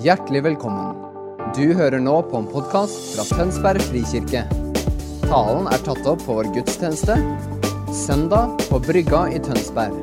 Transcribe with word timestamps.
Hjertelig 0.00 0.40
velkommen. 0.46 0.94
Du 1.52 1.74
hører 1.76 2.00
nå 2.00 2.14
på 2.30 2.38
en 2.38 2.46
podkast 2.48 3.10
fra 3.12 3.24
Tønsberg 3.36 3.82
frikirke. 3.84 4.46
Talen 5.26 5.66
er 5.68 5.82
tatt 5.84 6.06
opp 6.08 6.22
på 6.24 6.36
vår 6.38 6.46
gudstjeneste 6.54 7.18
søndag 7.92 8.54
på 8.70 8.78
Brygga 8.80 9.26
i 9.28 9.42
Tønsberg. 9.44 9.98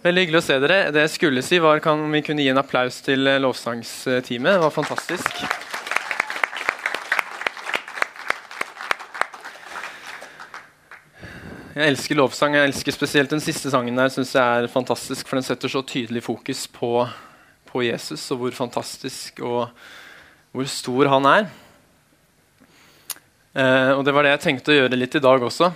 Veldig 0.00 0.24
hyggelig 0.24 0.40
å 0.40 0.46
se 0.48 0.56
dere. 0.64 0.80
Det 0.96 1.04
jeg 1.04 1.12
skulle 1.18 1.44
si 1.44 1.60
var 1.60 1.84
om 1.92 2.08
vi 2.08 2.24
kunne 2.24 2.40
gi 2.40 2.48
en 2.54 2.64
applaus 2.64 3.02
til 3.04 3.28
lovsangsteamet? 3.44 4.56
Det 4.56 4.64
var 4.64 4.72
fantastisk. 4.80 5.44
Jeg 11.74 11.90
elsker 11.90 12.14
lovsang. 12.14 12.54
Jeg 12.54 12.68
elsker 12.68 12.94
spesielt 12.94 13.32
den 13.34 13.40
siste 13.42 13.66
sangen 13.72 13.96
der. 13.98 14.10
Synes 14.14 14.30
jeg 14.36 14.62
er 14.62 14.70
fantastisk, 14.70 15.26
For 15.26 15.40
den 15.40 15.42
setter 15.42 15.70
så 15.72 15.80
tydelig 15.82 16.20
fokus 16.22 16.68
på, 16.70 17.02
på 17.66 17.80
Jesus 17.82 18.22
og 18.30 18.44
hvor 18.44 18.54
fantastisk 18.54 19.40
og 19.42 19.72
hvor 20.54 20.68
stor 20.70 21.10
han 21.10 21.26
er. 21.26 21.48
Eh, 23.58 23.90
og 23.90 24.04
Det 24.06 24.14
var 24.14 24.22
det 24.22 24.36
jeg 24.36 24.42
tenkte 24.44 24.70
å 24.70 24.76
gjøre 24.76 25.00
litt 25.00 25.16
i 25.18 25.22
dag 25.24 25.42
også. 25.42 25.72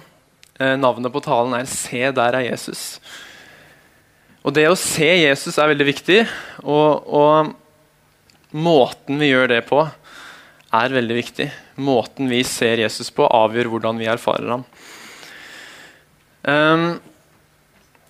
Eh, 0.60 0.76
navnet 0.78 1.10
på 1.10 1.24
talen 1.24 1.56
er 1.58 1.66
'Se, 1.66 2.12
der 2.14 2.34
er 2.38 2.46
Jesus'. 2.46 3.00
Og 4.46 4.54
det 4.54 4.68
å 4.70 4.78
se 4.78 5.26
Jesus 5.26 5.58
er 5.58 5.66
veldig 5.66 5.86
viktig, 5.86 6.28
og, 6.62 7.08
og, 7.10 7.54
måten 8.54 9.18
vi 9.18 9.32
gjør 9.34 9.48
det 9.48 9.66
på, 9.66 9.82
er 10.72 10.94
veldig 10.94 11.16
viktig. 11.16 11.50
Måten 11.76 12.30
vi 12.30 12.44
ser 12.44 12.78
Jesus 12.78 13.10
på, 13.10 13.26
avgjør 13.26 13.66
hvordan 13.66 13.98
vi 13.98 14.06
erfarer 14.06 14.48
ham. 14.48 14.64
Um, 16.46 16.98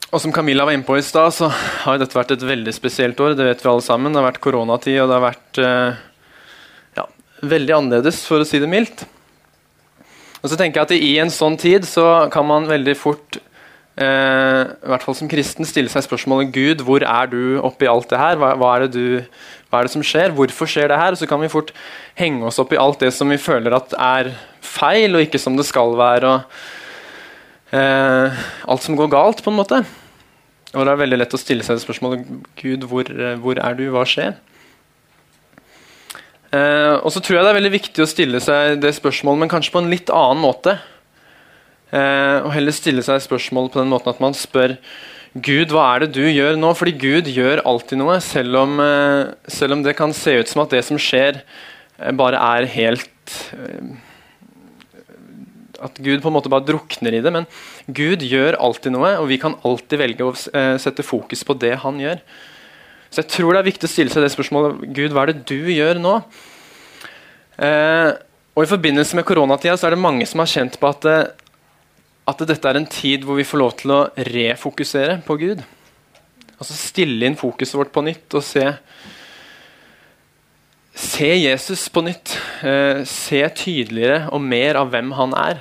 og 0.09 0.23
Som 0.23 0.33
Camilla 0.33 0.65
var 0.65 0.73
inne 0.73 0.87
på 0.89 0.97
i 0.97 1.05
stad, 1.05 1.35
så 1.37 1.51
har 1.85 1.99
dette 2.01 2.17
vært 2.17 2.33
et 2.33 2.45
veldig 2.49 2.73
spesielt 2.73 3.19
år. 3.21 3.35
Det 3.37 3.45
vet 3.45 3.65
vi 3.65 3.69
alle 3.69 3.85
sammen. 3.85 4.13
Det 4.13 4.23
har 4.23 4.31
vært 4.31 4.41
koronatid, 4.45 5.03
og 5.03 5.11
det 5.11 5.19
har 5.19 5.27
vært 5.27 5.61
uh, 5.61 5.99
ja, 6.97 7.05
veldig 7.45 7.75
annerledes, 7.77 8.23
for 8.29 8.41
å 8.41 8.49
si 8.49 8.61
det 8.63 8.71
mildt. 8.73 9.05
Og 10.39 10.49
så 10.49 10.57
tenker 10.57 10.81
jeg 10.81 10.89
at 10.89 10.97
I 10.97 11.13
en 11.25 11.35
sånn 11.35 11.59
tid 11.61 11.85
så 11.85 12.07
kan 12.33 12.47
man 12.49 12.71
veldig 12.71 12.95
fort 12.97 13.37
uh, 14.01 14.63
i 14.65 14.91
hvert 14.95 15.05
fall 15.05 15.19
som 15.19 15.29
kristen, 15.29 15.69
stille 15.69 15.93
seg 15.93 16.07
spørsmålet 16.07 16.55
Gud, 16.55 16.87
hvor 16.87 17.05
er 17.05 17.29
du 17.29 17.59
oppi 17.61 17.91
alt 17.91 18.09
det 18.09 18.23
her? 18.23 18.41
Hva, 18.41 18.55
hva, 18.57 18.73
er 18.77 18.87
det 18.87 18.91
du, 18.97 19.39
hva, 19.69 19.83
er 19.83 19.91
det 19.91 19.95
som 19.99 20.07
skjer? 20.07 20.33
Hvorfor 20.39 20.71
skjer 20.71 20.89
det 20.89 21.01
her? 21.03 21.13
Og 21.13 21.21
så 21.21 21.29
kan 21.29 21.43
vi 21.43 21.53
fort 21.53 21.75
henge 22.17 22.49
oss 22.49 22.63
opp 22.63 22.73
i 22.73 22.81
alt 22.81 23.05
det 23.05 23.13
som 23.17 23.29
vi 23.29 23.41
føler 23.43 23.77
at 23.77 23.93
er 23.99 24.33
feil, 24.65 25.19
og 25.19 25.27
ikke 25.27 25.43
som 25.43 25.59
det 25.59 25.69
skal 25.69 25.99
være. 25.99 26.33
og 26.39 26.78
eh, 27.77 28.45
Alt 28.69 28.85
som 28.85 28.99
går 28.99 29.11
galt, 29.13 29.43
på 29.45 29.53
en 29.53 29.59
måte. 29.59 29.83
Og 30.75 30.85
det 30.85 30.93
er 30.93 31.01
veldig 31.01 31.19
lett 31.23 31.35
å 31.35 31.41
stille 31.41 31.65
seg 31.65 31.79
det 31.79 31.85
spørsmålet 31.87 32.29
Gud, 32.61 32.85
hvor, 32.91 33.09
hvor 33.41 33.61
er 33.65 33.79
du? 33.79 33.87
Hva 33.95 34.05
skjer? 34.09 34.37
Eh, 36.49 36.95
og 37.03 37.13
så 37.13 37.21
tror 37.21 37.39
jeg 37.39 37.45
det 37.45 37.51
er 37.51 37.59
veldig 37.59 37.75
viktig 37.75 38.05
å 38.05 38.09
stille 38.09 38.41
seg 38.41 38.79
det 38.81 38.95
spørsmålet, 38.97 39.43
men 39.43 39.53
kanskje 39.53 39.75
på 39.75 39.83
en 39.83 39.93
litt 39.93 40.13
annen 40.13 40.41
måte. 40.41 40.79
Eh, 41.93 42.39
og 42.45 42.53
heller 42.53 42.75
stille 42.77 43.05
seg 43.05 43.21
spørsmålet 43.25 43.75
på 43.75 43.81
den 43.83 43.93
måten 43.93 44.13
at 44.13 44.21
man 44.21 44.37
spør 44.37 44.77
Gud, 45.37 45.73
hva 45.73 45.85
er 45.93 46.05
det 46.05 46.15
du 46.17 46.25
gjør 46.25 46.57
nå? 46.59 46.73
Fordi 46.77 46.95
Gud 46.99 47.29
gjør 47.31 47.63
alltid 47.69 48.01
noe, 48.01 48.17
selv 48.25 48.63
om, 48.63 48.79
eh, 48.81 49.33
selv 49.53 49.77
om 49.77 49.85
det 49.85 49.97
kan 49.97 50.13
se 50.17 50.39
ut 50.41 50.49
som 50.49 50.65
at 50.65 50.73
det 50.73 50.85
som 50.85 51.01
skjer, 51.01 51.43
eh, 52.01 52.13
bare 52.13 52.41
er 52.41 52.69
helt 52.73 53.35
eh, 53.53 53.93
At 55.85 55.99
Gud 56.03 56.23
på 56.25 56.31
en 56.31 56.37
måte 56.37 56.51
bare 56.53 56.67
drukner 56.67 57.15
i 57.15 57.23
det. 57.25 57.33
Men 57.35 57.49
Gud 57.87 58.25
gjør 58.27 58.59
alltid 58.59 58.95
noe, 58.95 59.15
og 59.23 59.29
vi 59.31 59.41
kan 59.41 59.57
alltid 59.67 60.01
velge 60.01 60.27
å 60.27 60.35
eh, 60.35 60.77
sette 60.83 61.07
fokus 61.07 61.45
på 61.47 61.57
det 61.59 61.77
han 61.85 62.01
gjør. 62.03 62.23
Så 63.09 63.23
jeg 63.23 63.33
tror 63.33 63.55
det 63.55 63.63
er 63.63 63.71
viktig 63.71 63.89
å 63.89 63.93
stille 63.93 64.13
seg 64.13 64.25
det 64.25 64.33
spørsmålet 64.35 64.89
Gud, 64.97 65.15
hva 65.17 65.25
er 65.25 65.33
det 65.33 65.47
du 65.49 65.71
gjør 65.73 66.01
nå? 66.03 66.19
Eh, 67.59 68.11
og 68.59 68.65
I 68.65 68.71
forbindelse 68.71 69.17
med 69.17 69.27
koronatida 69.27 69.77
så 69.79 69.89
er 69.89 69.95
det 69.95 70.03
mange 70.03 70.27
som 70.29 70.43
har 70.43 70.51
kjent 70.51 70.81
på 70.81 70.91
at 70.91 71.07
at 72.29 72.43
dette 72.45 72.69
er 72.69 72.77
en 72.77 72.89
tid 72.91 73.23
hvor 73.25 73.39
vi 73.39 73.47
får 73.49 73.61
lov 73.61 73.71
til 73.79 73.93
å 73.95 74.03
refokusere 74.29 75.21
på 75.25 75.39
Gud. 75.41 75.63
Altså 76.59 76.75
Stille 76.77 77.25
inn 77.29 77.39
fokuset 77.39 77.79
vårt 77.79 77.95
på 77.95 78.05
nytt 78.05 78.37
og 78.37 78.45
se 78.45 78.67
Se 80.99 81.29
Jesus 81.31 81.85
på 81.95 82.03
nytt. 82.03 82.33
Eh, 82.67 83.05
se 83.07 83.39
tydeligere 83.55 84.33
og 84.35 84.43
mer 84.43 84.81
av 84.81 84.89
hvem 84.91 85.13
han 85.15 85.37
er. 85.39 85.61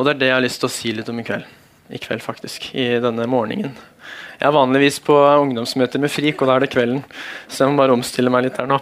Og 0.00 0.06
det 0.06 0.14
er 0.14 0.20
det 0.20 0.28
jeg 0.30 0.38
har 0.38 0.44
lyst 0.46 0.62
til 0.62 0.70
å 0.70 0.72
si 0.72 0.92
litt 0.96 1.08
om 1.12 1.18
i 1.20 1.24
kveld. 1.26 1.44
I 1.92 1.98
kveld, 2.00 2.22
faktisk. 2.24 2.70
I 2.72 2.86
denne 3.04 3.26
morgenen. 3.28 3.74
Jeg 4.40 4.48
er 4.48 4.56
vanligvis 4.56 4.96
på 5.04 5.12
ungdomsmøter 5.12 6.00
med 6.00 6.08
FRIK, 6.08 6.40
og 6.40 6.48
da 6.48 6.54
er 6.56 6.64
det 6.64 6.70
kvelden. 6.72 7.02
Så 7.44 7.66
jeg 7.66 7.74
må 7.74 7.82
bare 7.82 7.92
omstille 7.92 8.32
meg 8.32 8.46
litt 8.46 8.56
her 8.56 8.70
nå. 8.70 8.78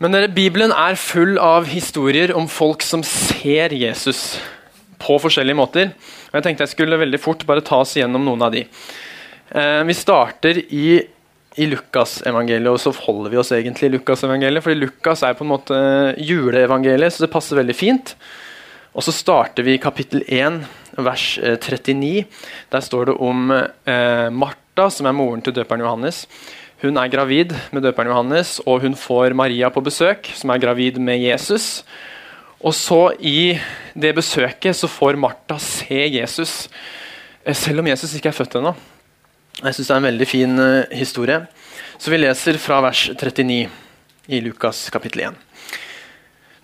Men 0.00 0.16
dere, 0.16 0.32
Bibelen 0.32 0.72
er 0.72 0.96
full 1.00 1.36
av 1.40 1.68
historier 1.68 2.32
om 2.36 2.48
folk 2.48 2.84
som 2.84 3.04
ser 3.04 3.76
Jesus 3.76 4.38
på 5.00 5.18
forskjellige 5.20 5.60
måter. 5.60 5.92
Og 6.30 6.38
jeg 6.38 6.46
tenkte 6.46 6.64
jeg 6.64 6.72
skulle 6.72 7.00
veldig 7.00 7.20
fort 7.20 7.44
bare 7.48 7.64
ta 7.64 7.82
oss 7.84 7.92
gjennom 7.98 8.24
noen 8.24 8.46
av 8.48 8.56
de. 8.56 8.64
Eh, 9.52 9.82
vi 9.84 9.96
starter 10.00 10.64
i, 10.64 10.88
i 11.56 11.66
Lukas-evangeliet, 11.70 12.68
og 12.68 12.80
så 12.80 12.92
holder 13.06 13.32
vi 13.32 13.38
oss 13.40 13.52
egentlig 13.56 13.88
i 13.88 13.94
Lukas-evangeliet. 13.96 14.62
fordi 14.62 14.80
Lukas 14.80 15.22
er 15.22 15.34
på 15.34 15.44
en 15.44 15.52
måte 15.54 15.78
juleevangeliet, 16.18 17.12
så 17.12 17.24
det 17.24 17.32
passer 17.32 17.56
veldig 17.56 17.76
fint. 17.76 18.14
Og 18.96 19.04
så 19.04 19.12
starter 19.12 19.64
vi 19.64 19.74
i 19.76 19.80
kapittel 19.80 20.22
1, 20.28 20.62
vers 21.04 21.38
39. 21.38 22.18
Eh, 22.18 22.24
Der 22.72 22.80
står 22.80 23.10
det 23.10 23.16
om 23.20 23.50
eh, 23.52 24.28
Martha, 24.32 24.88
som 24.90 25.06
er 25.06 25.16
moren 25.16 25.42
til 25.44 25.52
døperen 25.52 25.84
Johannes. 25.84 26.26
Hun 26.80 26.96
er 26.96 27.08
gravid 27.08 27.52
med 27.72 27.82
døperen 27.84 28.08
Johannes, 28.08 28.60
og 28.66 28.80
hun 28.80 28.96
får 28.96 29.36
Maria 29.36 29.68
på 29.72 29.84
besøk, 29.84 30.28
som 30.34 30.50
er 30.50 30.60
gravid 30.60 30.98
med 31.00 31.20
Jesus. 31.20 31.84
Og 32.60 32.72
så 32.74 33.14
I 33.20 33.58
det 33.94 34.14
besøket 34.16 34.76
så 34.76 34.88
får 34.88 35.16
Martha 35.20 35.58
se 35.60 36.06
Jesus, 36.08 36.68
eh, 37.44 37.54
selv 37.54 37.80
om 37.80 37.88
Jesus 37.88 38.16
ikke 38.16 38.32
er 38.32 38.40
født 38.40 38.60
ennå. 38.60 38.74
Jeg 39.56 39.72
syns 39.72 39.88
det 39.88 39.94
er 39.94 40.00
en 40.02 40.08
veldig 40.10 40.26
fin 40.28 40.58
uh, 40.60 40.90
historie. 40.92 41.38
Så 41.96 42.12
vi 42.12 42.18
leser 42.20 42.58
fra 42.60 42.82
vers 42.84 43.06
39 43.16 43.62
i 44.28 44.40
Lukas 44.44 44.82
kapittel 44.92 45.22
1. 45.30 45.38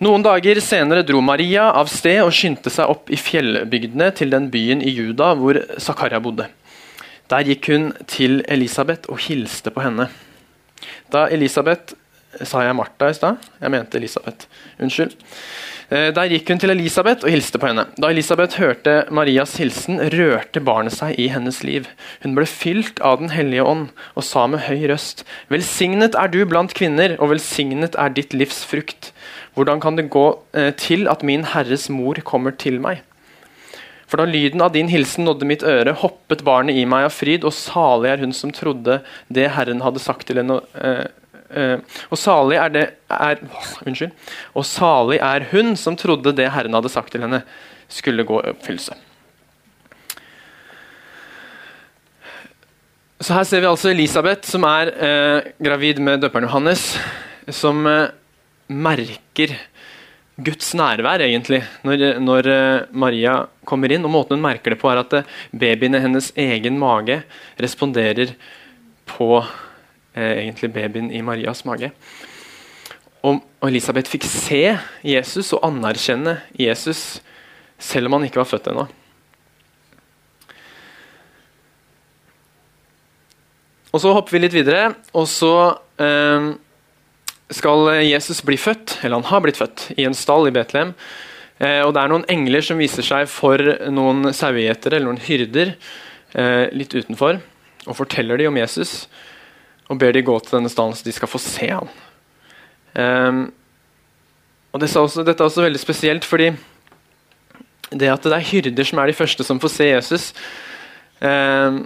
Noen 0.03 0.25
dager 0.25 0.59
senere 0.61 1.05
dro 1.07 1.21
Maria 1.25 1.69
av 1.73 1.89
sted 1.89 2.19
og 2.21 2.33
skyndte 2.35 2.69
seg 2.73 2.91
opp 2.91 3.09
i 3.09 3.17
fjellbygdene 3.17 4.11
til 4.13 4.33
den 4.33 4.49
byen 4.53 4.83
i 4.85 4.93
Juda 4.93 5.31
hvor 5.39 5.57
Zakaria 5.81 6.21
bodde. 6.21 6.49
Der 7.31 7.49
gikk 7.49 7.71
hun 7.71 7.89
til 8.11 8.43
Elisabeth 8.51 9.09
og 9.09 9.23
hilste 9.25 9.73
på 9.73 9.81
henne. 9.85 10.09
Da 11.09 11.25
Elisabeth 11.33 11.97
Sa 12.41 12.63
jeg 12.65 12.73
Martha 12.73 13.11
i 13.11 13.13
stad? 13.13 13.43
Jeg 13.61 13.69
mente 13.69 13.99
Elisabeth. 13.99 14.47
Unnskyld. 14.81 15.11
Eh, 15.93 16.09
der 16.15 16.31
gikk 16.31 16.47
hun 16.49 16.61
til 16.61 16.73
Elisabeth 16.73 17.27
og 17.27 17.29
hilste 17.29 17.59
på 17.61 17.67
henne. 17.69 17.83
Da 18.01 18.09
Elisabeth 18.09 18.57
hørte 18.57 18.93
Marias 19.13 19.53
hilsen, 19.61 19.99
rørte 20.15 20.63
barnet 20.63 20.95
seg 20.95 21.19
i 21.21 21.27
hennes 21.29 21.59
liv. 21.61 21.85
Hun 22.23 22.33
ble 22.37 22.47
fylt 22.49 23.01
av 23.05 23.19
Den 23.21 23.29
hellige 23.29 23.65
ånd 23.67 23.91
og 24.17 24.25
sa 24.25 24.47
med 24.49 24.65
høy 24.65 24.87
røst.: 24.89 25.21
Velsignet 25.53 26.17
er 26.17 26.31
du 26.33 26.39
blant 26.49 26.73
kvinner, 26.73 27.13
og 27.19 27.29
velsignet 27.35 27.93
er 27.99 28.09
ditt 28.09 28.33
livs 28.33 28.63
frukt. 28.65 29.11
Hvordan 29.53 29.83
kan 29.83 29.99
det 29.99 30.09
gå 30.09 30.39
eh, 30.57 30.71
til 30.73 31.05
at 31.07 31.21
min 31.21 31.45
Herres 31.53 31.89
mor 31.89 32.17
kommer 32.25 32.57
til 32.57 32.81
meg? 32.81 33.03
For 34.07 34.17
da 34.17 34.25
lyden 34.25 34.61
av 34.61 34.73
din 34.73 34.89
hilsen 34.89 35.25
nådde 35.25 35.45
mitt 35.45 35.63
øre, 35.63 35.93
hoppet 35.93 36.41
barnet 36.45 36.77
i 36.77 36.85
meg 36.89 37.05
av 37.05 37.13
fryd, 37.13 37.45
og 37.45 37.53
salig 37.53 38.09
er 38.09 38.21
hun 38.21 38.33
som 38.33 38.51
trodde 38.53 39.01
det 39.29 39.51
Herren 39.53 39.81
hadde 39.81 40.01
sagt 40.01 40.27
til 40.29 40.41
henne. 40.41 40.59
Uh, 40.73 41.05
og 41.53 42.17
salig 42.19 42.57
er 42.57 42.73
det 42.73 42.83
er, 43.13 43.41
Unnskyld. 43.85 44.13
Og 44.57 44.65
salig 44.65 45.19
er 45.21 45.47
hun 45.51 45.75
som 45.79 45.97
trodde 45.99 46.33
det 46.35 46.49
Herren 46.53 46.73
hadde 46.73 46.91
sagt 46.91 47.13
til 47.13 47.21
henne, 47.25 47.43
skulle 47.91 48.25
gå 48.25 48.39
i 48.41 48.53
oppfyllelse. 48.53 48.97
Så 53.23 53.37
Her 53.37 53.45
ser 53.47 53.61
vi 53.63 53.69
altså 53.69 53.91
Elisabeth, 53.93 54.49
som 54.49 54.65
er 54.67 54.89
eh, 54.91 55.51
gravid 55.63 56.01
med 56.03 56.25
døperen 56.25 56.49
Johannes, 56.49 56.89
som 57.47 57.85
merker 58.67 59.53
Guds 60.41 60.71
nærvær, 60.73 61.21
egentlig, 61.21 61.59
når, 61.85 62.17
når, 62.17 62.47
eh, 62.49 62.85
Maria 62.91 63.35
kommer 63.69 63.91
inn. 63.93 64.05
og 64.05 64.11
Måten 64.11 64.37
hun 64.37 64.41
merker 64.41 64.73
det 64.73 64.79
på, 64.81 64.89
er 64.89 65.03
at 65.03 65.13
eh, 65.13 65.27
babyen 65.53 65.93
i 65.93 66.01
hennes 66.01 66.31
egen 66.35 66.79
mage 66.81 67.19
responderer 67.61 68.33
på 69.05 69.27
eh, 69.37 69.51
egentlig 70.13 70.69
babyen 70.73 71.11
i 71.11 71.21
Marias 71.25 71.63
mage. 71.65 71.91
Og, 73.23 73.39
Elisabeth 73.63 74.11
fikk 74.11 74.25
se 74.27 74.75
Jesus 75.07 75.53
og 75.55 75.63
anerkjenne 75.63 76.41
Jesus 76.59 77.21
selv 77.79 78.09
om 78.09 78.17
han 78.17 78.27
ikke 78.27 78.41
var 78.41 78.49
født 78.49 78.67
ennå. 78.71 78.83
Og 83.93 84.01
Så 84.01 84.11
hopper 84.11 84.35
vi 84.35 84.41
litt 84.41 84.55
videre, 84.55 84.95
og 85.13 85.27
så 85.29 85.53
eh, 86.01 86.47
skal 87.53 87.91
Jesus 88.07 88.41
bli 88.41 88.57
født, 88.57 88.97
eller 89.03 89.21
han 89.21 89.29
har 89.29 89.43
blitt 89.45 89.59
født, 89.61 89.91
i 89.95 90.07
en 90.07 90.17
stall 90.17 90.49
i 90.49 90.55
Betlehem. 90.55 90.95
Eh, 91.61 91.81
og 91.85 91.93
Det 91.93 92.01
er 92.01 92.11
noen 92.11 92.25
engler 92.31 92.65
som 92.65 92.81
viser 92.81 93.05
seg 93.05 93.29
for 93.31 93.61
noen 93.93 94.33
sauegjetere 94.33 94.97
eller 94.97 95.11
noen 95.11 95.23
hyrder 95.23 95.75
eh, 96.33 96.73
litt 96.73 96.95
utenfor 96.97 97.39
og 97.83 97.97
forteller 97.99 98.39
de 98.39 98.49
om 98.49 98.57
Jesus 98.57 99.03
og 99.93 99.99
ber 100.01 100.15
de 100.15 100.25
gå 100.25 100.35
til 100.41 100.57
denne 100.57 100.71
stallen 100.71 100.97
så 100.97 101.05
de 101.05 101.13
skal 101.15 101.29
få 101.29 101.41
se 101.41 101.69
ham. 101.69 101.89
Um, 102.93 103.43
og 104.73 104.81
det 104.81 104.89
er 104.89 105.01
også, 105.01 105.25
Dette 105.25 105.41
er 105.41 105.49
også 105.49 105.65
veldig 105.65 105.81
spesielt, 105.81 106.25
fordi 106.25 106.51
det 107.93 108.09
at 108.09 108.25
det 108.25 108.33
er 108.33 108.47
hyrder 108.49 108.87
som 108.89 109.01
er 109.01 109.11
de 109.11 109.17
første 109.17 109.45
som 109.45 109.59
får 109.61 109.73
se 109.73 109.89
Jesus, 109.91 110.31
um, 111.21 111.83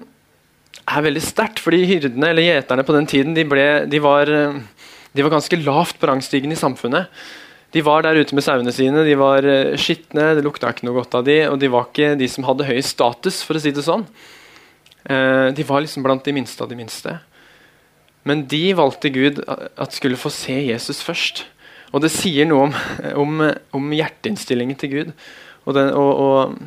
er 0.88 1.04
veldig 1.04 1.24
sterkt. 1.24 1.60
fordi 1.60 1.84
hyrdene, 1.90 2.30
eller 2.32 2.48
gjeterne 2.48 2.86
på 2.88 2.96
den 2.96 3.10
tiden, 3.12 3.36
de, 3.36 3.44
ble, 3.44 3.68
de, 3.92 4.00
var, 4.00 4.32
de 4.32 5.26
var, 5.26 5.34
ganske 5.36 5.60
lavt 5.60 6.00
på 6.00 6.08
rangstigen 6.08 6.52
i 6.52 6.60
samfunnet. 6.60 7.12
De 7.76 7.84
var 7.84 8.06
der 8.06 8.16
ute 8.16 8.36
med 8.36 8.46
sauene 8.46 8.72
sine, 8.72 9.04
de 9.04 9.18
var 9.20 9.44
eh, 9.44 9.76
skitne, 9.76 10.30
det 10.38 10.46
lukta 10.46 10.72
ikke 10.72 10.88
noe 10.88 11.02
godt 11.02 11.18
av 11.20 11.26
de, 11.28 11.42
og 11.52 11.60
de 11.60 11.68
var 11.68 11.90
ikke 11.90 12.14
de 12.16 12.30
som 12.32 12.48
hadde 12.48 12.68
høy 12.70 12.80
status, 12.80 13.42
for 13.44 13.60
å 13.60 13.62
si 13.62 13.74
det 13.76 13.84
sånn. 13.84 14.08
Uh, 15.08 15.52
de 15.56 15.64
var 15.68 15.84
liksom 15.84 16.04
blant 16.04 16.24
de 16.24 16.34
minste 16.36 16.64
av 16.64 16.72
de 16.72 16.80
minste. 16.80 17.18
Men 18.28 18.44
de 18.52 18.64
valgte 18.76 19.12
Gud 19.14 19.40
at 19.48 19.96
skulle 19.96 20.20
få 20.20 20.32
se 20.34 20.56
Jesus 20.68 21.00
først. 21.06 21.46
Og 21.96 22.04
det 22.04 22.12
sier 22.12 22.48
noe 22.48 22.68
om, 22.68 22.74
om, 23.24 23.44
om 23.80 23.92
hjerteinnstillingen 23.96 24.76
til 24.80 24.92
Gud. 24.92 25.14
Og, 25.64 25.76
den, 25.78 25.92
og, 25.96 26.12
og, 26.24 26.58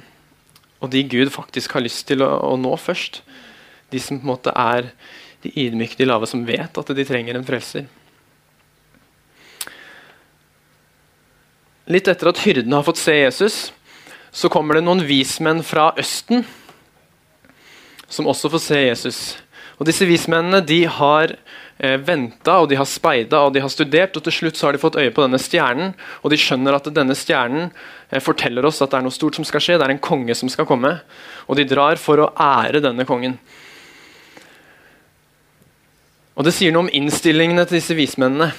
og, 0.80 0.90
de 0.92 1.02
Gud 1.08 1.32
faktisk 1.34 1.76
har 1.76 1.84
lyst 1.84 2.06
til 2.08 2.24
å, 2.24 2.30
å, 2.48 2.54
nå 2.60 2.72
først. 2.80 3.20
De 3.92 4.00
som 4.00 4.20
på 4.20 4.24
en 4.24 4.32
måte 4.32 4.54
er 4.56 4.88
de 5.44 5.52
ydmyke, 5.52 5.98
de 5.98 6.08
lave, 6.08 6.28
som 6.28 6.46
vet 6.48 6.80
at 6.80 6.94
de 6.96 7.06
trenger 7.08 7.36
en 7.36 7.44
frelser. 7.46 7.88
Litt 11.90 12.08
etter 12.08 12.30
at 12.30 12.40
hyrdene 12.44 12.78
har 12.78 12.86
fått 12.86 13.00
se 13.02 13.16
Jesus, 13.16 13.60
så 14.30 14.48
kommer 14.52 14.78
det 14.78 14.84
noen 14.86 15.02
vismenn 15.08 15.64
fra 15.66 15.90
Østen 15.98 16.44
som 18.10 18.28
også 18.30 18.50
får 18.52 18.62
se 18.62 18.80
Jesus. 18.82 19.20
Og 19.80 19.88
Disse 19.88 20.06
vismennene 20.06 20.60
de 20.66 20.84
har 20.90 21.34
eh, 21.81 21.97
venta 22.05 22.59
og 22.61 22.69
de 22.71 22.79
har 22.79 22.88
speida 22.88 23.43
og 23.47 23.55
de 23.55 23.62
har 23.65 23.73
studert, 23.73 24.17
og 24.17 24.25
til 24.27 24.37
slutt 24.37 24.61
så 24.61 24.69
har 24.69 24.77
de 24.77 24.82
fått 24.82 24.99
øye 25.00 25.12
på 25.15 25.25
denne 25.25 25.41
stjernen. 25.41 25.94
Og 26.23 26.32
de 26.32 26.38
skjønner 26.41 26.77
at 26.77 26.91
denne 26.94 27.17
stjernen 27.19 27.71
eh, 28.11 28.21
forteller 28.23 28.69
oss 28.69 28.82
at 28.85 28.93
det 28.93 29.00
er 29.00 29.06
noe 29.09 29.17
stort 29.17 29.38
som 29.38 29.49
skal 29.49 29.65
skje. 29.65 29.79
Det 29.81 29.88
er 29.88 29.97
en 29.97 30.05
konge 30.11 30.37
som 30.38 30.53
skal 30.53 30.69
komme. 30.69 30.99
Og 31.49 31.59
de 31.59 31.69
drar 31.69 32.00
for 32.00 32.23
å 32.23 32.32
ære 32.37 32.85
denne 32.85 33.09
kongen. 33.09 33.38
Og 36.38 36.47
Det 36.47 36.55
sier 36.56 36.73
noe 36.73 36.87
om 36.87 36.94
innstillingene 36.97 37.67
til 37.69 37.81
disse 37.81 37.97
vismennene. 37.97 38.53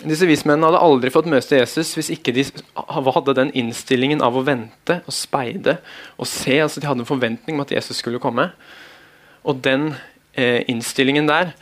Disse 0.00 0.24
vismennene 0.28 0.68
hadde 0.68 0.80
aldri 0.84 1.10
fått 1.12 1.28
møte 1.28 1.58
Jesus 1.58 1.92
hvis 1.96 2.08
ikke 2.14 2.32
de 2.32 2.44
hadde 2.88 3.34
den 3.36 3.50
innstillingen 3.56 4.22
av 4.24 4.36
å 4.36 4.42
vente 4.44 4.98
og 5.04 5.12
speide 5.12 5.78
og 6.16 6.28
se. 6.28 6.56
altså 6.60 6.80
De 6.80 6.88
hadde 6.88 7.04
en 7.04 7.08
forventning 7.08 7.56
om 7.56 7.64
at 7.64 7.72
Jesus 7.72 8.00
skulle 8.00 8.20
komme. 8.20 8.50
Og 9.44 9.60
den 9.64 9.94
eh, 10.32 10.64
innstillingen 10.68 11.28
der 11.28 11.52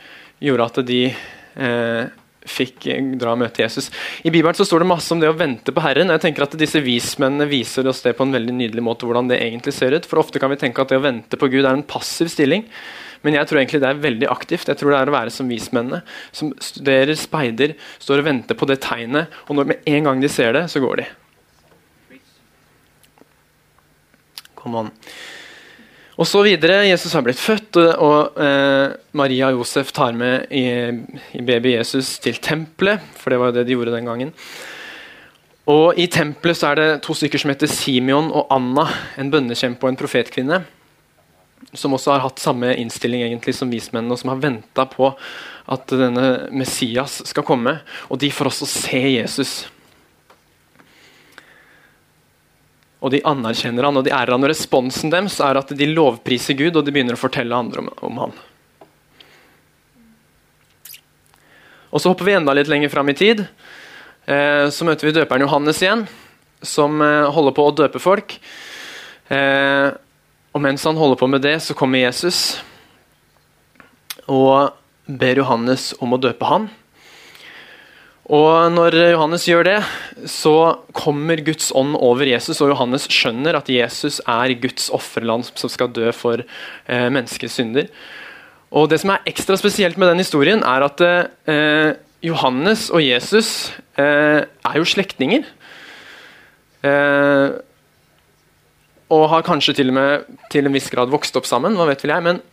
gjorde 0.43 0.67
at 0.69 0.79
de 0.87 1.01
eh, 1.09 2.09
fikk 2.49 2.87
dra 3.19 3.33
og 3.33 3.41
møte 3.41 3.63
Jesus. 3.63 3.89
I 4.23 4.31
Bibelen 4.31 4.57
så 4.57 4.65
står 4.67 4.83
det 4.83 4.89
masse 4.91 5.11
om 5.13 5.21
det 5.21 5.29
å 5.29 5.37
vente 5.37 5.73
på 5.75 5.83
Herren. 5.83 6.11
jeg 6.13 6.23
tenker 6.23 6.45
at 6.45 6.57
Disse 6.59 6.81
vismennene 6.83 7.49
viser 7.49 7.87
oss 7.89 8.01
det 8.05 8.15
på 8.17 8.25
en 8.25 8.33
veldig 8.35 8.55
nydelig 8.55 8.83
måte. 8.85 9.05
hvordan 9.05 9.29
det 9.29 9.41
egentlig 9.43 9.75
ser 9.75 9.95
ut. 9.95 10.07
For 10.07 10.21
Ofte 10.23 10.39
kan 10.39 10.51
vi 10.51 10.59
tenke 10.61 10.81
at 10.81 10.89
det 10.89 10.99
å 10.99 11.05
vente 11.05 11.37
på 11.37 11.51
Gud 11.51 11.65
er 11.65 11.73
en 11.73 11.85
passiv 11.85 12.31
stilling. 12.31 12.65
Men 13.21 13.35
jeg 13.35 13.49
tror 13.49 13.59
egentlig 13.59 13.81
det 13.83 13.89
er 13.89 14.03
veldig 14.03 14.29
aktivt. 14.31 14.69
Jeg 14.71 14.79
tror 14.79 14.93
det 14.93 14.99
er 14.99 15.11
å 15.11 15.17
være 15.17 15.33
som 15.35 15.49
vismennene. 15.51 16.03
Som 16.31 16.53
studerer, 16.63 17.15
speider, 17.19 17.75
står 17.99 18.23
og 18.23 18.29
venter 18.29 18.55
på 18.55 18.67
det 18.69 18.79
tegnet. 18.85 19.33
Og 19.49 19.59
når 19.59 19.73
med 19.73 19.89
en 19.91 20.07
gang 20.07 20.23
de 20.23 20.31
ser 20.31 20.55
det, 20.55 20.69
så 20.71 20.79
går 20.83 21.03
de. 21.03 21.09
Come 24.59 24.85
an. 24.85 24.95
Og 26.19 26.27
så 26.27 26.41
videre. 26.43 26.81
Jesus 26.89 27.13
har 27.15 27.23
blitt 27.23 27.39
født, 27.39 27.77
og 27.79 28.39
eh, 28.43 28.91
Maria 29.15 29.53
og 29.53 29.61
Josef 29.61 29.93
tar 29.95 30.17
med 30.19 30.51
i, 30.51 30.65
i 31.39 31.43
baby 31.47 31.77
Jesus 31.77 32.17
til 32.19 32.41
tempelet, 32.43 32.99
for 33.15 33.31
det 33.31 33.39
var 33.39 33.51
jo 33.51 33.55
det 33.55 33.63
de 33.69 33.77
gjorde 33.77 33.93
den 33.95 34.09
gangen. 34.09 34.33
Og 35.69 35.95
I 36.01 36.09
tempelet 36.11 36.59
så 36.59 36.71
er 36.71 36.79
det 36.79 36.89
to 37.05 37.15
stykker 37.15 37.39
som 37.39 37.53
heter 37.53 37.71
Simeon 37.71 38.33
og 38.35 38.51
Anna, 38.51 38.87
en 39.21 39.31
bønnekjempe 39.31 39.85
og 39.85 39.93
en 39.93 40.01
profetkvinne. 40.01 40.59
Som 41.77 41.95
også 41.95 42.15
har 42.15 42.25
hatt 42.25 42.41
samme 42.41 42.73
innstilling 42.81 43.23
egentlig 43.23 43.53
som 43.55 43.71
vismennene, 43.71 44.11
og 44.11 44.19
som 44.19 44.33
har 44.33 44.43
venta 44.43 44.89
på 44.91 45.13
at 45.71 45.93
denne 45.93 46.49
Messias 46.51 47.21
skal 47.29 47.47
komme. 47.47 47.77
Og 48.09 48.19
de 48.19 48.31
får 48.33 48.51
også 48.51 48.67
se 48.67 49.03
Jesus. 49.21 49.53
Og 52.99 53.13
de 53.13 53.21
anerkjenner 53.27 53.87
han 53.87 53.99
og 53.99 54.05
de 54.05 54.13
ærer 54.13 54.35
han. 54.35 54.43
og 54.43 54.51
Responsen 54.51 55.11
deres 55.13 55.39
er 55.43 55.59
at 55.59 55.71
de 55.75 55.87
lovpriser 55.87 56.57
Gud 56.59 56.75
og 56.75 56.85
de 56.85 56.93
begynner 56.95 57.15
å 57.15 57.21
fortelle 57.21 57.55
andre 57.55 57.85
om, 57.85 57.91
om 58.09 58.23
han. 58.25 58.33
Og 61.89 62.01
Så 62.01 62.11
hopper 62.11 62.27
vi 62.27 62.35
enda 62.37 62.53
litt 62.53 62.69
lenger 62.69 62.91
fram 62.93 63.09
i 63.09 63.17
tid. 63.17 63.45
Eh, 64.29 64.67
så 64.69 64.85
møter 64.85 65.09
vi 65.09 65.15
døperen 65.15 65.41
Johannes 65.47 65.79
igjen, 65.81 66.03
som 66.61 66.99
eh, 67.01 67.29
holder 67.33 67.55
på 67.57 67.65
å 67.65 67.73
døpe 67.73 68.01
folk. 68.03 68.35
Eh, 69.31 69.89
og 70.53 70.61
Mens 70.61 70.85
han 70.85 70.99
holder 70.99 71.17
på 71.17 71.29
med 71.31 71.41
det, 71.45 71.55
så 71.65 71.73
kommer 71.77 72.03
Jesus 72.03 72.59
og 74.29 74.75
ber 75.09 75.41
Johannes 75.41 75.91
om 75.97 76.13
å 76.13 76.21
døpe 76.21 76.45
han. 76.45 76.67
Og 78.29 78.69
Når 78.69 78.93
Johannes 79.15 79.47
gjør 79.49 79.65
det, 79.65 79.77
så 80.29 80.53
kommer 80.93 81.41
Guds 81.41 81.71
ånd 81.73 81.95
over 81.97 82.29
Jesus, 82.29 82.59
og 82.61 82.69
Johannes 82.69 83.07
skjønner 83.09 83.57
at 83.57 83.69
Jesus 83.73 84.19
er 84.21 84.53
Guds 84.61 84.91
offerland 84.93 85.47
som 85.49 85.71
skal 85.71 85.89
dø 85.89 86.11
for 86.13 86.43
eh, 86.43 87.07
menneskers 87.09 87.57
synder. 87.57 87.87
Og 88.69 88.91
Det 88.91 88.99
som 89.01 89.15
er 89.15 89.25
ekstra 89.25 89.57
spesielt 89.57 89.97
med 89.97 90.11
den 90.11 90.21
historien, 90.21 90.61
er 90.61 90.85
at 90.85 91.01
eh, 91.01 91.97
Johannes 92.21 92.91
og 92.93 93.01
Jesus 93.01 93.71
eh, 93.97 94.45
er 94.45 94.77
jo 94.77 94.85
slektninger. 94.85 95.47
Eh, 96.85 97.47
og 99.09 99.23
har 99.31 99.47
kanskje 99.47 99.73
til 99.79 99.89
og 99.89 99.97
med 99.97 100.29
til 100.53 100.69
en 100.69 100.75
viss 100.77 100.91
grad 100.93 101.09
vokst 101.09 101.33
opp 101.39 101.49
sammen. 101.49 101.73
hva 101.73 101.89
vet 101.89 102.05
vel 102.05 102.13
jeg, 102.13 102.27
Men 102.27 102.43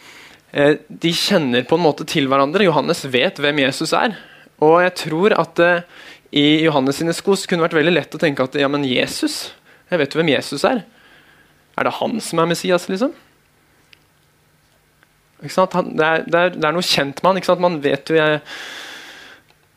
eh, 0.56 0.80
de 0.88 1.12
kjenner 1.12 1.68
på 1.68 1.76
en 1.76 1.84
måte 1.84 2.08
til 2.08 2.32
hverandre. 2.32 2.64
Johannes 2.64 3.04
vet 3.12 3.36
hvem 3.36 3.60
Jesus 3.66 3.92
er. 3.92 4.16
Og 4.64 4.78
jeg 4.84 4.94
tror 5.02 5.34
at 5.36 5.60
uh, 5.62 6.02
i 6.36 6.64
Johannes 6.64 6.98
sine 7.00 7.14
sko 7.16 7.36
kunne 7.36 7.62
det 7.62 7.68
vært 7.68 7.78
veldig 7.80 7.94
lett 7.94 8.16
å 8.16 8.20
tenke 8.20 8.44
at 8.44 8.56
ja, 8.58 8.68
men 8.72 8.84
Jesus 8.88 9.52
Jeg 9.90 10.00
vet 10.00 10.14
jo 10.14 10.18
hvem 10.18 10.32
Jesus 10.32 10.64
er. 10.66 10.82
Er 11.76 11.86
det 11.86 11.98
han 12.00 12.18
som 12.24 12.40
er 12.42 12.48
Messias, 12.50 12.88
liksom? 12.90 13.12
Han, 15.44 15.92
det, 15.92 16.06
er, 16.06 16.24
det, 16.24 16.38
er, 16.40 16.54
det, 16.56 16.64
er, 16.64 16.74
noe 16.74 16.82
kjent 16.84 17.20
med 17.20 17.28
han. 17.28 17.38
Ikke 17.38 17.50
sant? 17.52 17.62
Man 17.62 17.76
vet 17.84 18.10
jo 18.10 18.16
jeg, 18.16 18.40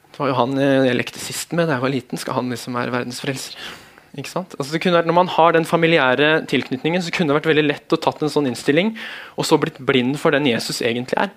Det 0.09 0.21
var 0.21 0.31
jo 0.31 0.37
han 0.39 0.55
jeg 0.63 0.95
lekte 0.95 1.21
sist 1.21 1.53
med 1.53 1.67
da 1.67 1.77
jeg 1.77 1.85
var 1.85 1.93
liten. 1.93 2.21
Skal 2.21 2.39
han 2.39 2.49
liksom 2.49 2.79
være 2.79 2.95
verdensfrelser? 2.95 3.59
Ikke 4.17 4.31
sant? 4.31 4.55
Altså 4.57 4.79
vært, 4.79 5.05
når 5.05 5.17
man 5.19 5.29
har 5.35 5.53
den 5.53 5.67
familiære 5.69 6.31
tilknytningen, 6.49 7.03
så 7.05 7.13
kunne 7.13 7.29
det 7.29 7.41
vært 7.41 7.51
veldig 7.51 7.67
lett 7.67 7.93
å 7.93 7.99
tatt 8.01 8.23
en 8.25 8.31
sånn 8.31 8.49
innstilling 8.49 8.95
og 9.35 9.45
så 9.45 9.59
blitt 9.61 9.77
blind 9.85 10.17
for 10.21 10.33
den 10.33 10.47
Jesus 10.49 10.81
egentlig 10.81 11.19
er. 11.21 11.29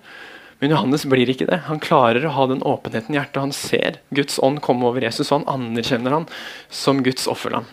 Men 0.63 0.71
Johannes 0.71 1.03
blir 1.11 1.27
ikke 1.27 1.49
det. 1.49 1.57
Han 1.67 1.81
klarer 1.83 2.23
å 2.23 2.29
ha 2.37 2.43
den 2.47 2.61
åpenheten 2.63 3.11
i 3.11 3.17
hjertet. 3.17 3.41
Han 3.43 3.51
ser 3.51 3.97
Guds 4.15 4.37
ånd 4.39 4.61
komme 4.63 4.87
over 4.87 5.03
Jesus, 5.03 5.27
og 5.27 5.41
han 5.41 5.57
anerkjenner 5.59 6.15
han 6.15 6.27
som 6.71 7.01
Guds 7.03 7.27
offerland. 7.27 7.67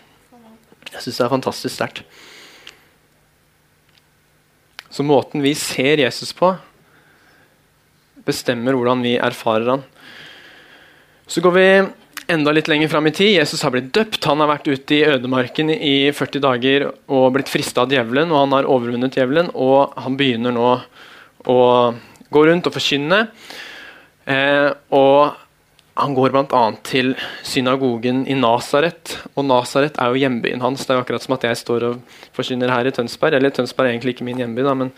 Jeg 0.89 1.05
syns 1.05 1.21
det 1.21 1.23
er 1.23 1.31
fantastisk 1.31 1.71
sterkt. 1.77 2.01
Så 4.91 5.07
måten 5.07 5.39
vi 5.39 5.53
ser 5.55 6.03
Jesus 6.03 6.35
på, 6.35 6.51
bestemmer 8.27 8.75
hvordan 8.75 9.07
vi 9.07 9.15
erfarer 9.23 9.71
han. 9.77 9.87
Så 11.31 11.39
går 11.39 11.55
vi 11.55 11.65
enda 12.27 12.51
litt 12.51 12.67
lenger 12.67 12.91
fram 12.91 13.07
i 13.07 13.15
tid. 13.15 13.37
Jesus 13.37 13.63
har 13.63 13.71
blitt 13.71 13.93
døpt. 13.95 14.19
Han 14.27 14.43
har 14.43 14.51
vært 14.51 14.67
ute 14.67 14.99
i 14.99 15.05
ødemarken 15.07 15.71
i 15.71 15.95
40 16.11 16.43
dager 16.43 16.89
og 16.91 17.31
blitt 17.39 17.55
frista 17.55 17.87
av 17.87 17.95
djevelen, 17.95 18.35
og 18.35 18.43
han 18.43 18.59
har 18.59 18.67
overvunnet 18.67 19.15
djevelen, 19.15 19.55
og 19.55 19.95
han 19.95 20.19
begynner 20.19 20.59
nå 20.59 20.71
å 21.47 21.59
gå 22.31 22.43
rundt 22.47 22.67
og 22.69 22.75
forkynne. 22.75 23.25
Eh, 24.29 24.69
og 24.95 25.37
han 26.01 26.15
går 26.15 26.33
bl.a. 26.33 26.63
til 26.87 27.13
synagogen 27.43 28.23
i 28.29 28.37
Nasaret. 28.37 29.17
Og 29.35 29.45
Nasaret 29.45 29.99
er 29.99 30.11
jo 30.11 30.21
hjembyen 30.23 30.63
hans. 30.63 30.85
Det 30.85 30.93
er 30.93 31.01
jo 31.01 31.05
akkurat 31.05 31.25
som 31.25 31.35
at 31.35 31.47
jeg 31.49 31.59
står 31.59 31.87
og 31.89 32.19
forkynner 32.37 32.71
her 32.71 32.87
i 32.87 32.93
Tønsberg. 32.95 33.37
Eller 33.37 33.53
Tønsberg 33.53 33.89
er 33.89 33.97
egentlig 33.97 34.15
ikke 34.15 34.27
min 34.27 34.39
hjemby, 34.41 34.63
da, 34.65 34.75
men 34.77 34.93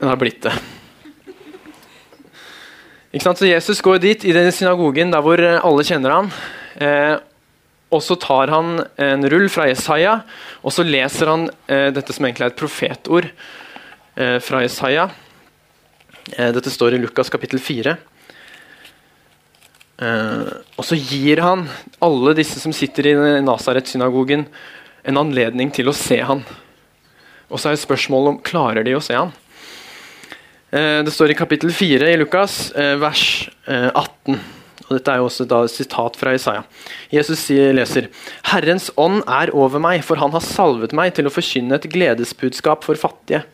den 0.00 0.10
har 0.10 0.18
blitt 0.20 0.42
det. 0.44 0.54
Ikke 3.14 3.28
sant? 3.28 3.38
Så 3.38 3.46
Jesus 3.46 3.82
går 3.84 4.02
dit 4.02 4.26
i 4.26 4.34
den 4.34 4.50
synagogen 4.52 5.14
der 5.14 5.22
hvor 5.22 5.38
alle 5.38 5.86
kjenner 5.86 6.18
han. 6.18 6.32
Eh, 6.82 7.14
og 7.94 8.02
så 8.02 8.16
tar 8.18 8.50
han 8.50 8.80
en 8.98 9.26
rull 9.30 9.46
fra 9.52 9.68
Jesaja, 9.70 10.16
og 10.66 10.74
så 10.74 10.82
leser 10.82 11.30
han 11.30 11.44
eh, 11.70 11.92
dette 11.94 12.14
som 12.16 12.26
egentlig 12.26 12.48
er 12.48 12.50
et 12.50 12.58
profetord 12.58 13.28
eh, 13.30 14.40
fra 14.42 14.64
Jesaja. 14.64 15.06
Eh, 16.32 16.52
dette 16.52 16.70
står 16.70 16.94
i 16.94 16.98
Lukas 16.98 17.30
kapittel 17.30 17.60
4. 17.60 17.96
Eh, 20.04 20.52
og 20.76 20.86
så 20.86 20.96
gir 20.96 21.42
han 21.44 21.66
alle 22.02 22.34
disse 22.38 22.60
som 22.62 22.72
sitter 22.74 23.10
i 23.10 23.14
Nasaret-synagogen, 23.44 24.46
en 25.04 25.20
anledning 25.20 25.72
til 25.74 25.90
å 25.90 25.96
se 25.96 26.20
han. 26.24 26.42
Og 27.52 27.60
så 27.60 27.70
er 27.70 27.80
spørsmålet 27.80 28.32
om 28.32 28.42
klarer 28.44 28.86
de 28.86 28.96
å 28.96 29.04
se 29.04 29.16
han. 29.18 29.34
Eh, 30.72 31.04
det 31.04 31.12
står 31.12 31.34
i 31.34 31.38
kapittel 31.38 31.72
4 31.74 32.10
i 32.14 32.18
Lukas, 32.18 32.72
vers 32.74 33.48
18. 33.68 34.40
Og 34.84 34.96
Dette 34.98 35.12
er 35.12 35.20
jo 35.20 35.28
også 35.28 35.46
et 35.46 35.72
sitat 35.72 36.16
fra 36.20 36.34
Isaiah. 36.36 36.64
Jesus 37.12 37.46
leser 37.48 38.10
Herrens 38.50 38.90
ånd 39.00 39.22
er 39.28 39.52
over 39.56 39.80
meg, 39.80 40.02
for 40.04 40.20
han 40.20 40.34
har 40.34 40.44
salvet 40.44 40.92
meg 40.92 41.14
til 41.16 41.28
å 41.28 41.32
forkynne 41.32 41.78
et 41.78 41.88
gledesbudskap 41.88 42.84
for 42.84 43.00
fattige. 43.00 43.44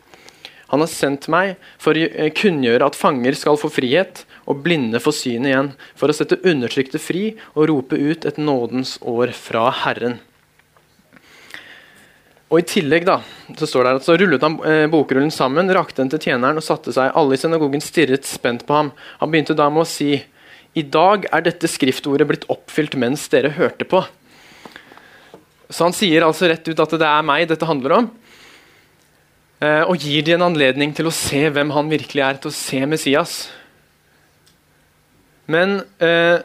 Han 0.71 0.83
har 0.83 0.89
sendt 0.91 1.27
meg 1.31 1.57
for 1.81 1.97
å 1.97 2.29
kunngjøre 2.37 2.87
at 2.87 2.97
fanger 2.97 3.35
skal 3.37 3.59
få 3.59 3.69
frihet, 3.71 4.23
og 4.49 4.63
blinde 4.65 4.99
få 5.03 5.13
syn 5.13 5.45
igjen, 5.47 5.73
for 5.99 6.09
å 6.09 6.15
sette 6.15 6.39
undertrykte 6.47 6.99
fri 6.99 7.35
og 7.53 7.67
rope 7.69 7.99
ut 7.99 8.25
et 8.27 8.39
nådens 8.41 8.97
år 9.05 9.35
fra 9.37 9.67
Herren. 9.83 10.17
Og 12.51 12.59
I 12.59 12.67
tillegg 12.67 13.05
da, 13.07 13.21
så 13.55 13.67
står 13.67 13.85
det 13.85 13.91
at 14.01 14.05
så 14.07 14.17
rullet 14.19 14.43
han 14.43 14.57
eh, 14.67 14.87
bokrullen 14.91 15.31
sammen, 15.31 15.71
rakte 15.71 16.01
den 16.01 16.11
til 16.11 16.19
tjeneren 16.25 16.59
og 16.59 16.65
satte 16.65 16.91
seg. 16.91 17.13
Alle 17.15 17.37
i 17.37 17.39
synagogen 17.39 17.83
stirret 17.83 18.27
spent 18.27 18.65
på 18.67 18.75
ham. 18.75 18.89
Han 19.21 19.31
begynte 19.31 19.55
da 19.55 19.69
med 19.71 19.85
å 19.85 19.87
si 19.87 20.17
i 20.75 20.83
dag 20.87 21.27
er 21.31 21.43
dette 21.43 21.67
skriftordet 21.67 22.27
blitt 22.27 22.47
oppfylt 22.51 22.97
mens 22.99 23.23
dere 23.31 23.53
hørte 23.55 23.87
på. 23.87 24.03
Så 25.71 25.87
han 25.87 25.95
sier 25.95 26.23
altså 26.27 26.49
rett 26.51 26.67
ut 26.67 26.83
at 26.83 26.95
det 26.99 27.07
er 27.07 27.23
meg 27.27 27.47
dette 27.47 27.67
handler 27.67 27.95
om. 28.01 28.11
Eh, 29.61 29.83
og 29.85 30.01
gir 30.01 30.25
de 30.25 30.33
en 30.33 30.47
anledning 30.47 30.93
til 30.97 31.05
å 31.05 31.13
se 31.13 31.43
hvem 31.53 31.73
han 31.75 31.91
virkelig 31.91 32.23
er, 32.25 32.39
til 32.41 32.49
å 32.49 32.55
se 32.55 32.79
Messias. 32.89 33.35
Men 35.51 35.83
eh, 36.01 36.41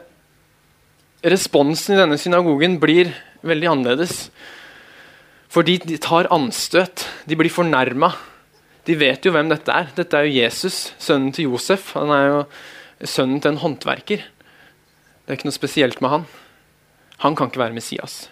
responsen 1.25 1.95
i 1.95 1.99
denne 2.01 2.19
synagogen 2.21 2.77
blir 2.81 3.09
veldig 3.47 3.71
annerledes. 3.71 4.27
Fordi 5.49 5.79
de 5.81 5.97
tar 6.03 6.29
anstøt. 6.33 7.07
De 7.25 7.37
blir 7.39 7.53
fornærma. 7.53 8.11
De 8.85 8.95
vet 8.99 9.25
jo 9.25 9.33
hvem 9.33 9.49
dette 9.49 9.73
er. 9.73 9.89
Dette 9.97 10.19
er 10.19 10.27
jo 10.27 10.37
Jesus, 10.37 10.91
sønnen 11.01 11.33
til 11.33 11.49
Josef. 11.49 11.95
Han 11.97 12.13
er 12.13 12.25
jo 12.29 12.39
sønnen 13.01 13.41
til 13.41 13.55
en 13.55 13.61
håndverker. 13.63 14.27
Det 15.25 15.33
er 15.33 15.39
ikke 15.39 15.49
noe 15.49 15.57
spesielt 15.57 16.03
med 16.03 16.13
han. 16.13 16.27
Han 17.25 17.35
kan 17.35 17.49
ikke 17.49 17.65
være 17.65 17.75
Messias. 17.79 18.27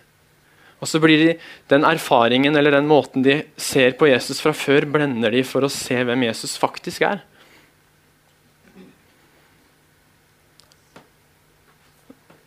Og 0.86 0.90
så 0.90 1.02
blir 1.02 1.18
de, 1.18 1.32
Den 1.68 1.84
erfaringen 1.88 2.56
eller 2.56 2.78
den 2.78 2.86
måten 2.86 3.26
de 3.26 3.40
ser 3.58 3.98
på 3.98 4.06
Jesus 4.06 4.38
fra 4.44 4.54
før, 4.54 4.86
blender 4.86 5.34
de 5.34 5.42
for 5.42 5.66
å 5.66 5.72
se 5.74 5.98
hvem 6.06 6.28
Jesus 6.28 6.54
faktisk 6.62 7.08
er. 7.08 7.24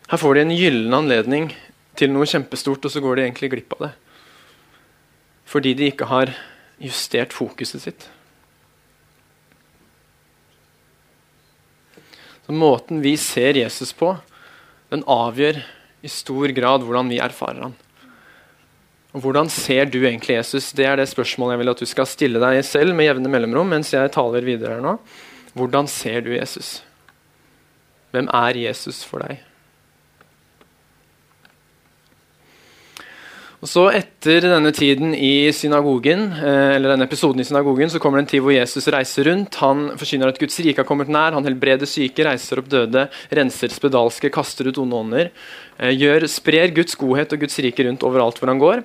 Her 0.09 0.17
får 0.17 0.37
de 0.37 0.45
en 0.45 0.55
gyllen 0.55 0.95
anledning 0.95 1.49
til 1.99 2.09
noe 2.13 2.25
kjempestort, 2.25 2.87
og 2.87 2.93
så 2.93 3.01
går 3.03 3.19
de 3.19 3.25
egentlig 3.27 3.51
glipp 3.51 3.75
av 3.75 3.89
det. 3.89 3.91
Fordi 5.49 5.75
de 5.75 5.89
ikke 5.91 6.07
har 6.09 6.31
justert 6.79 7.35
fokuset 7.35 7.83
sitt. 7.83 8.07
Så 12.47 12.55
Måten 12.55 13.03
vi 13.03 13.13
ser 13.21 13.59
Jesus 13.59 13.91
på, 13.93 14.15
den 14.89 15.03
avgjør 15.05 15.59
i 16.01 16.09
stor 16.09 16.49
grad 16.55 16.87
hvordan 16.87 17.11
vi 17.11 17.19
erfarer 17.21 17.67
han. 17.67 17.77
Og 19.13 19.23
Hvordan 19.23 19.49
ser 19.49 19.89
du 19.89 20.03
egentlig 20.03 20.35
Jesus? 20.37 20.71
Det 20.71 20.85
er 20.85 20.99
det 20.99 21.09
spørsmålet 21.09 21.55
jeg 21.55 21.63
vil 21.63 21.73
at 21.73 21.81
du 21.81 21.89
skal 21.89 22.09
stille 22.09 22.41
deg 22.41 22.61
selv 22.65 22.93
med 22.93 23.09
jevne 23.09 23.31
mellomrom 23.31 23.73
mens 23.73 23.89
jeg 23.95 24.13
taler 24.13 24.45
videre 24.45 24.77
her 24.77 24.85
nå. 24.85 24.99
Hvordan 25.57 25.89
ser 25.89 26.21
du 26.21 26.33
Jesus? 26.35 26.83
Hvem 28.13 28.29
er 28.33 28.65
Jesus 28.69 29.01
for 29.05 29.25
deg? 29.25 29.41
Og 33.59 33.67
så 33.67 33.89
Etter 33.91 34.45
denne 34.45 34.71
tiden 34.71 35.11
i 35.15 35.49
synagogen, 35.51 36.29
eh, 36.31 36.77
eller 36.77 36.93
denne 36.93 37.07
episoden 37.09 37.41
i 37.41 37.47
synagogen, 37.47 37.89
så 37.91 37.99
kommer 37.99 38.19
det 38.19 38.23
en 38.23 38.31
tid 38.31 38.43
hvor 38.45 38.55
Jesus 38.55 38.87
reiser 38.87 39.27
rundt. 39.27 39.57
Han 39.59 39.97
forkynner 39.99 40.31
at 40.31 40.39
Guds 40.39 40.59
rike 40.63 40.79
har 40.79 40.87
kommet 40.87 41.11
nær. 41.11 41.35
Han 41.35 41.43
helbreder 41.43 41.89
syke, 41.89 42.23
reiser 42.23 42.61
opp 42.61 42.69
døde, 42.71 43.09
renser 43.35 43.73
spedalske, 43.73 44.31
kaster 44.31 44.69
ut 44.69 44.79
onde 44.79 44.95
ånder. 44.95 45.31
Eh, 45.77 45.91
gjør, 45.91 46.27
sprer 46.31 46.71
Guds 46.71 46.95
godhet 46.95 47.35
og 47.35 47.43
Guds 47.43 47.59
rike 47.59 47.83
rundt 47.83 48.05
overalt 48.07 48.39
hvor 48.39 48.53
han 48.53 48.63
går. 48.63 48.83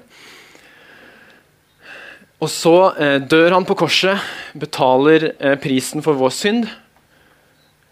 Og 2.45 2.51
så 2.53 2.75
eh, 3.01 3.17
dør 3.25 3.55
han 3.57 3.65
på 3.65 3.77
korset, 3.79 4.21
betaler 4.59 5.31
eh, 5.39 5.57
prisen 5.61 6.05
for 6.05 6.19
vår 6.19 6.33
synd 6.35 6.67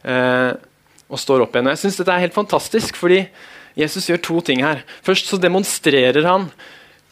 eh, 0.04 0.52
og 1.08 1.20
står 1.20 1.44
opp 1.44 1.56
igjen. 1.56 1.70
Jeg 1.72 1.80
synes 1.80 1.98
Dette 2.00 2.16
er 2.16 2.24
helt 2.26 2.36
fantastisk, 2.36 2.98
fordi 3.00 3.22
Jesus 3.78 4.10
gjør 4.10 4.20
to 4.26 4.40
ting 4.44 4.60
her. 4.64 4.82
Først 5.04 5.30
så 5.30 5.38
demonstrerer 5.40 6.26
han 6.28 6.50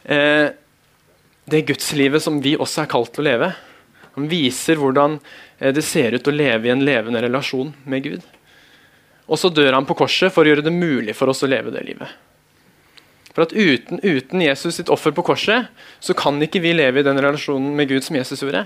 eh, 0.04 0.52
det 1.50 1.64
gudslivet 1.70 2.22
som 2.22 2.42
vi 2.44 2.58
også 2.60 2.84
er 2.84 2.92
kalt 2.92 3.14
til 3.14 3.24
å 3.24 3.28
leve. 3.30 3.52
Han 4.18 4.28
viser 4.28 4.80
hvordan 4.80 5.16
eh, 5.58 5.72
det 5.76 5.86
ser 5.86 6.18
ut 6.18 6.28
å 6.28 6.34
leve 6.34 6.68
i 6.68 6.74
en 6.74 6.84
levende 6.84 7.22
relasjon 7.24 7.72
med 7.88 8.04
Gud. 8.04 8.26
Og 9.30 9.40
så 9.40 9.48
dør 9.54 9.78
han 9.78 9.88
på 9.88 9.96
korset 9.96 10.34
for 10.34 10.44
å 10.44 10.52
gjøre 10.52 10.66
det 10.66 10.74
mulig 10.74 11.16
for 11.16 11.32
oss 11.32 11.44
å 11.46 11.48
leve 11.48 11.72
det 11.72 11.86
livet. 11.86 12.10
For 13.34 13.46
at 13.46 13.54
uten, 13.54 14.00
uten 14.02 14.42
Jesus 14.42 14.80
sitt 14.80 14.90
offer 14.90 15.14
på 15.14 15.24
korset, 15.26 15.70
så 16.02 16.16
kan 16.18 16.40
ikke 16.42 16.62
vi 16.62 16.74
leve 16.74 17.02
i 17.02 17.06
den 17.06 17.20
relasjonen 17.20 17.76
med 17.78 17.90
Gud 17.92 18.06
som 18.06 18.18
Jesus 18.18 18.42
gjorde. 18.42 18.64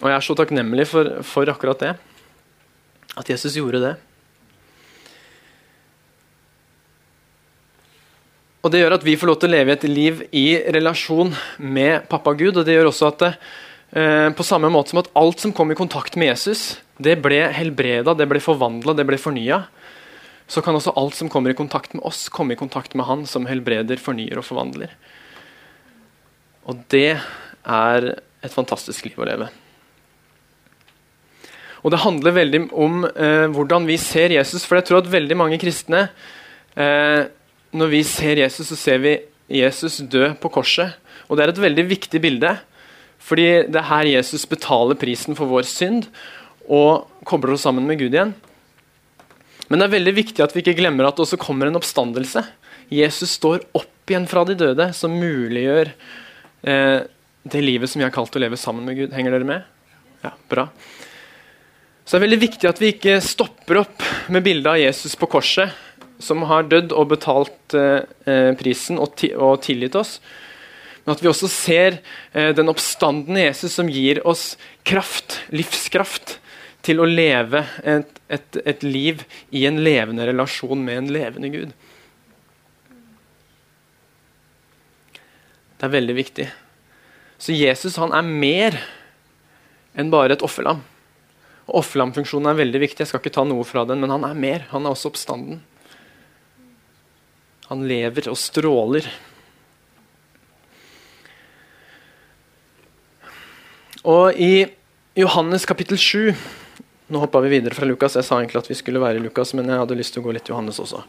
Og 0.00 0.08
jeg 0.08 0.16
er 0.16 0.24
så 0.24 0.36
takknemlig 0.38 0.86
for, 0.88 1.18
for 1.26 1.52
akkurat 1.52 1.82
det. 1.82 1.96
At 3.20 3.28
Jesus 3.28 3.58
gjorde 3.58 3.82
det. 3.82 3.96
Og 8.60 8.72
Det 8.72 8.80
gjør 8.82 8.96
at 8.98 9.04
vi 9.04 9.16
får 9.16 9.28
lov 9.30 9.40
til 9.40 9.48
å 9.48 9.56
leve 9.56 9.72
et 9.72 9.84
liv 9.88 10.22
i 10.36 10.46
relasjon 10.72 11.32
med 11.64 12.08
pappa 12.08 12.32
Gud. 12.36 12.56
og 12.56 12.64
det 12.64 12.76
gjør 12.76 12.90
også 12.92 13.08
at 13.08 13.18
det, 13.18 13.32
eh, 13.96 14.28
På 14.30 14.44
samme 14.44 14.68
måte 14.68 14.90
som 14.90 15.00
at 15.00 15.10
alt 15.14 15.40
som 15.40 15.52
kom 15.52 15.70
i 15.70 15.74
kontakt 15.74 16.16
med 16.16 16.28
Jesus, 16.28 16.78
det 17.00 17.20
ble 17.22 17.48
helbreda, 17.52 18.16
det 18.16 18.28
ble 18.28 18.40
forvandla, 18.40 18.96
det 18.96 19.06
ble 19.06 19.16
fornya. 19.16 19.64
Så 20.50 20.62
kan 20.66 20.74
også 20.74 20.96
alt 20.98 21.14
som 21.14 21.30
kommer 21.30 21.52
i 21.52 21.58
kontakt 21.58 21.94
med 21.94 22.02
oss, 22.06 22.26
komme 22.32 22.56
i 22.56 22.58
kontakt 22.58 22.96
med 22.98 23.06
Han 23.06 23.22
som 23.30 23.46
helbreder, 23.46 24.00
fornyer 24.02 24.40
og 24.40 24.46
forvandler. 24.48 24.90
Og 26.66 26.82
det 26.90 27.20
er 27.62 28.08
et 28.42 28.54
fantastisk 28.54 29.06
liv 29.06 29.20
å 29.20 29.28
leve. 29.28 29.50
Og 31.80 31.94
Det 31.94 32.02
handler 32.02 32.36
veldig 32.36 32.60
om 32.76 33.04
eh, 33.08 33.46
hvordan 33.48 33.86
vi 33.88 33.96
ser 34.00 34.34
Jesus. 34.34 34.66
For 34.66 34.80
jeg 34.80 34.88
tror 34.88 35.00
at 35.00 35.12
veldig 35.12 35.38
mange 35.38 35.60
kristne 35.60 36.08
eh, 36.74 37.30
når 37.70 37.92
vi 37.94 38.02
ser 38.04 38.42
Jesus, 38.42 38.68
så 38.68 38.76
ser 38.76 39.00
vi 39.04 39.14
Jesus 39.60 40.00
dø 40.02 40.32
på 40.34 40.50
korset. 40.52 40.98
Og 41.28 41.38
Det 41.38 41.46
er 41.46 41.54
et 41.54 41.62
veldig 41.62 41.86
viktig 41.94 42.20
bilde, 42.20 42.56
fordi 43.22 43.70
det 43.70 43.78
er 43.78 43.90
her 43.90 44.12
Jesus 44.18 44.48
betaler 44.50 44.98
prisen 44.98 45.38
for 45.38 45.46
vår 45.46 45.66
synd 45.68 46.08
og 46.66 47.06
kobler 47.28 47.54
oss 47.54 47.64
sammen 47.68 47.86
med 47.86 48.00
Gud 48.00 48.14
igjen. 48.14 48.34
Men 49.70 49.80
det 49.80 49.86
er 49.86 49.94
veldig 49.94 50.14
viktig 50.16 50.42
at 50.42 50.54
vi 50.54 50.64
ikke 50.64 50.76
glemmer 50.80 51.06
at 51.06 51.16
det 51.16 51.24
også 51.24 51.38
kommer 51.40 51.70
en 51.70 51.78
oppstandelse. 51.78 52.42
Jesus 52.90 53.36
står 53.38 53.62
opp 53.78 54.10
igjen 54.10 54.26
fra 54.26 54.42
de 54.48 54.56
døde, 54.58 54.88
som 54.98 55.14
muliggjør 55.14 55.92
eh, 56.66 56.96
det 57.46 57.62
livet 57.62 57.90
som 57.90 58.02
vi 58.02 58.06
har 58.08 58.14
kalt 58.14 58.34
å 58.34 58.42
leve 58.42 58.58
sammen 58.58 58.84
med 58.88 58.98
Gud. 58.98 59.14
Henger 59.14 59.36
dere 59.36 59.46
med? 59.46 59.68
Ja, 60.26 60.34
bra. 60.50 60.66
Så 62.02 62.16
det 62.16 62.18
er 62.18 62.26
veldig 62.26 62.40
viktig 62.42 62.66
at 62.66 62.82
vi 62.82 62.90
ikke 62.90 63.20
stopper 63.22 63.84
opp 63.84 64.04
med 64.34 64.42
bildet 64.42 64.72
av 64.72 64.80
Jesus 64.82 65.14
på 65.14 65.30
korset 65.30 65.70
som 66.20 66.44
har 66.50 66.68
dødd 66.68 66.92
og 66.92 67.12
betalt 67.14 67.76
eh, 67.78 68.02
eh, 68.28 68.50
prisen 68.58 69.00
og, 69.00 69.14
ti, 69.18 69.32
og, 69.34 69.60
tilgitt 69.64 69.96
oss. 69.98 70.18
Men 71.04 71.14
at 71.14 71.22
vi 71.22 71.30
også 71.30 71.48
ser 71.50 72.00
eh, 72.34 72.50
den 72.56 72.68
oppstandende 72.72 73.46
Jesus 73.46 73.78
som 73.78 73.88
gir 73.88 74.20
oss 74.28 74.54
kraft, 74.86 75.40
livskraft, 75.54 76.38
til 76.86 77.00
å 77.00 77.08
leve 77.08 77.62
et, 77.84 78.20
et, 78.32 78.60
et, 78.64 78.84
liv 78.84 79.24
i 79.52 79.66
en 79.68 79.80
levende 79.84 80.26
relasjon 80.28 80.80
med 80.80 81.02
en 81.02 81.10
levende 81.12 81.50
Gud. 81.52 81.74
Det 85.76 85.88
er 85.88 85.92
veldig 85.92 86.16
viktig. 86.16 86.46
Så 87.40 87.56
Jesus 87.56 87.98
han 88.00 88.12
er 88.16 88.24
mer 88.24 88.78
enn 89.96 90.12
bare 90.12 90.36
et 90.36 90.44
offerlam. 90.44 90.82
Offerlamfunksjonen 91.70 92.50
er 92.50 92.58
veldig 92.58 92.80
viktig, 92.82 93.04
jeg 93.04 93.12
skal 93.12 93.22
ikke 93.22 93.34
ta 93.36 93.44
noe 93.46 93.64
fra 93.68 93.84
den, 93.88 94.00
men 94.02 94.12
han 94.12 94.24
er 94.26 94.38
mer. 94.38 94.64
Han 94.72 94.86
er 94.86 94.94
også 94.94 95.12
oppstanden. 95.12 95.60
Han 97.70 97.84
lever 97.86 98.26
og 98.32 98.38
stråler. 98.40 99.06
Og 104.10 104.34
i 104.40 104.64
Johannes 105.20 105.66
kapittel 105.68 106.00
7 106.00 106.32
Nå 107.10 107.18
hoppa 107.18 107.40
vi 107.42 107.50
videre 107.56 107.74
fra 107.74 107.88
Lukas. 107.88 108.14
Jeg 108.14 108.26
sa 108.26 108.38
egentlig 108.38 108.60
at 108.60 108.68
vi 108.70 108.76
skulle 108.78 109.00
være 109.02 109.18
i 109.18 109.22
Lukas, 109.24 109.50
men 109.58 109.66
jeg 109.66 109.82
hadde 109.82 109.96
lyst 109.98 110.14
til 110.14 110.22
å 110.22 110.28
gå 110.28 110.34
litt 110.34 110.44
til 110.46 110.54
Johannes 110.54 110.78
også. 110.78 111.02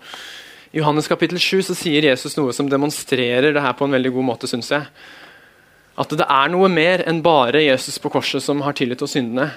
I 0.73 0.79
Johannes 0.79 1.09
kapittel 1.11 1.37
7 1.37 1.67
så 1.67 1.75
sier 1.77 2.07
Jesus 2.07 2.37
noe 2.39 2.53
som 2.57 2.69
demonstrerer 2.71 3.51
det 3.53 3.61
her 3.61 3.75
på 3.77 3.85
en 3.85 3.93
veldig 3.93 4.13
god 4.15 4.25
måte, 4.31 4.49
syns 4.49 4.71
jeg. 4.73 4.87
At 6.01 6.15
det 6.17 6.25
er 6.25 6.49
noe 6.49 6.69
mer 6.73 7.03
enn 7.05 7.19
bare 7.21 7.61
Jesus 7.61 7.99
på 8.01 8.09
korset 8.13 8.41
som 8.41 8.63
har 8.65 8.73
tilgitt 8.79 9.03
oss 9.05 9.13
syndene. 9.13 9.51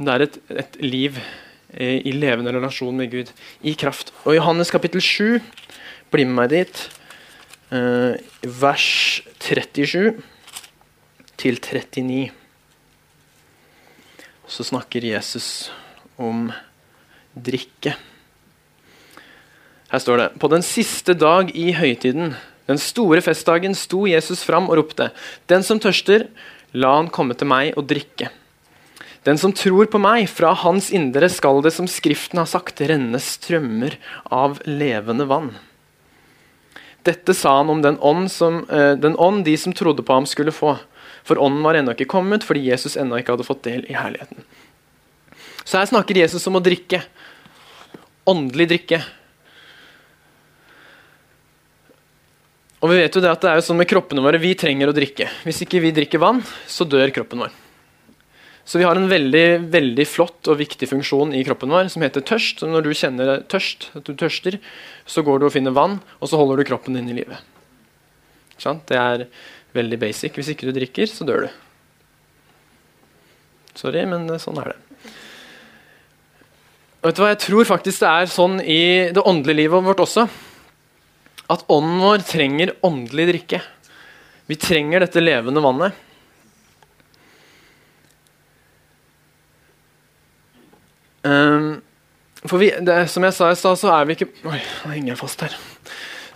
Det 0.00 0.12
er 0.12 0.24
et, 0.26 0.36
et 0.64 0.76
liv 0.84 1.20
eh, 1.20 2.00
i 2.04 2.12
levende 2.16 2.52
relasjon 2.56 2.98
med 2.98 3.12
Gud, 3.14 3.30
i 3.64 3.72
kraft. 3.80 4.12
Og 4.26 4.36
Johannes 4.36 4.72
kapittel 4.74 5.00
7, 5.00 5.38
bli 6.12 6.26
med 6.28 6.36
meg 6.42 6.52
dit, 6.52 6.82
eh, 7.72 8.20
vers 8.60 8.90
37 9.38 10.20
til 11.40 11.62
39. 11.62 12.39
Så 14.50 14.66
snakker 14.66 15.04
Jesus 15.06 15.70
om 16.18 16.48
drikke. 17.38 17.94
Her 19.90 20.02
står 20.02 20.18
det 20.18 20.28
På 20.42 20.50
den 20.50 20.64
siste 20.66 21.14
dag 21.14 21.52
i 21.54 21.70
høytiden, 21.74 22.34
den 22.66 22.78
store 22.78 23.22
festdagen, 23.22 23.74
sto 23.78 24.04
Jesus 24.10 24.42
fram 24.46 24.68
og 24.70 24.78
ropte:" 24.82 25.10
Den 25.46 25.62
som 25.66 25.78
tørster, 25.78 26.28
la 26.74 26.96
han 26.96 27.10
komme 27.10 27.34
til 27.34 27.46
meg 27.50 27.78
og 27.78 27.86
drikke. 27.90 28.30
Den 29.24 29.38
som 29.38 29.52
tror 29.52 29.86
på 29.90 29.98
meg, 30.00 30.28
fra 30.28 30.52
hans 30.54 30.90
indre 30.90 31.28
skal 31.28 31.62
det, 31.62 31.72
som 31.76 31.86
Skriften 31.90 32.38
har 32.40 32.48
sagt, 32.48 32.80
renne 32.80 33.20
strømmer 33.20 33.98
av 34.30 34.62
levende 34.66 35.26
vann. 35.28 35.50
Dette 37.04 37.34
sa 37.36 37.58
han 37.58 37.70
om 37.70 37.82
den 37.82 37.98
ånd, 38.00 38.30
som, 38.30 38.64
eh, 38.70 38.94
den 38.96 39.16
ånd 39.16 39.44
de 39.44 39.56
som 39.56 39.72
trodde 39.72 40.02
på 40.02 40.12
ham, 40.12 40.26
skulle 40.26 40.52
få. 40.52 40.78
For 41.26 41.40
ånden 41.40 41.62
var 41.64 41.78
ennå 41.78 41.94
ikke 41.94 42.10
kommet, 42.10 42.46
fordi 42.46 42.68
Jesus 42.70 42.96
ennå 43.00 43.20
ikke 43.20 43.36
hadde 43.36 43.46
fått 43.46 43.64
del 43.66 43.84
i 43.90 43.96
herligheten. 43.98 44.44
Så 45.64 45.78
her 45.78 45.88
snakker 45.90 46.18
Jesus 46.18 46.46
om 46.50 46.58
å 46.58 46.64
drikke. 46.64 47.02
Åndelig 48.30 48.68
drikke. 48.72 49.00
Og 52.80 52.88
Vi 52.88 52.96
vet 52.96 53.16
jo 53.16 53.20
det 53.20 53.30
at 53.30 53.42
det 53.44 53.50
er 53.50 53.58
jo 53.60 53.66
sånn 53.66 53.80
med 53.80 53.88
kroppene 53.90 54.22
våre, 54.24 54.40
vi 54.40 54.54
trenger 54.56 54.88
å 54.88 54.96
drikke. 54.96 55.28
Hvis 55.44 55.60
ikke 55.66 55.82
vi 55.84 55.92
drikker 55.92 56.22
vann, 56.22 56.40
så 56.66 56.86
dør 56.88 57.12
kroppen 57.12 57.44
vår. 57.44 57.52
Så 58.64 58.78
vi 58.78 58.86
har 58.86 58.96
en 58.96 59.08
veldig 59.10 59.70
veldig 59.72 60.06
flott 60.06 60.48
og 60.48 60.60
viktig 60.60 60.88
funksjon 60.88 61.34
i 61.36 61.42
kroppen 61.44 61.72
vår 61.74 61.90
som 61.92 62.04
heter 62.04 62.24
tørst. 62.24 62.62
Så 62.62 62.68
når 62.70 62.86
du 62.86 62.90
kjenner 62.94 63.40
tørst, 63.50 63.90
at 63.98 64.06
du 64.06 64.14
tørster, 64.14 64.60
så 65.04 65.24
går 65.26 65.40
du 65.40 65.48
og 65.48 65.54
finner 65.56 65.74
vann, 65.76 65.98
og 66.20 66.30
så 66.30 66.40
holder 66.40 66.60
du 66.60 66.68
kroppen 66.68 66.96
din 66.96 67.10
i 67.10 67.16
live. 67.20 67.40
Det 68.60 68.96
er 68.96 69.26
veldig 69.76 69.98
basic. 70.02 70.36
Hvis 70.36 70.52
ikke 70.52 70.68
du 70.68 70.76
drikker, 70.76 71.10
så 71.10 71.26
dør 71.28 71.46
du. 71.46 71.50
Sorry, 73.78 74.02
men 74.08 74.28
sånn 74.42 74.58
er 74.60 74.72
det. 74.72 74.78
vet 77.06 77.16
du 77.16 77.22
hva, 77.22 77.32
Jeg 77.32 77.42
tror 77.46 77.68
faktisk 77.68 78.02
det 78.02 78.12
er 78.12 78.30
sånn 78.32 78.60
i 78.60 78.82
det 79.14 79.22
åndelige 79.24 79.62
livet 79.62 79.86
vårt 79.86 80.02
også. 80.04 80.26
At 81.50 81.66
ånden 81.70 82.02
vår 82.02 82.24
trenger 82.26 82.76
åndelig 82.86 83.26
drikke. 83.32 83.62
Vi 84.50 84.58
trenger 84.58 85.04
dette 85.04 85.22
levende 85.22 85.62
vannet. 85.62 86.06
Um, 91.22 91.82
for 92.48 92.56
vi, 92.56 92.70
det, 92.80 93.02
Som 93.12 93.26
jeg 93.26 93.36
sa 93.36 93.50
i 93.52 93.58
stad, 93.58 93.76
så 93.76 93.90
er 93.92 94.06
vi 94.08 94.14
ikke 94.16 94.30
Oi, 94.48 94.56
nå 94.56 94.94
henger 94.94 95.12
jeg 95.12 95.20
fast 95.20 95.44
her. 95.44 95.56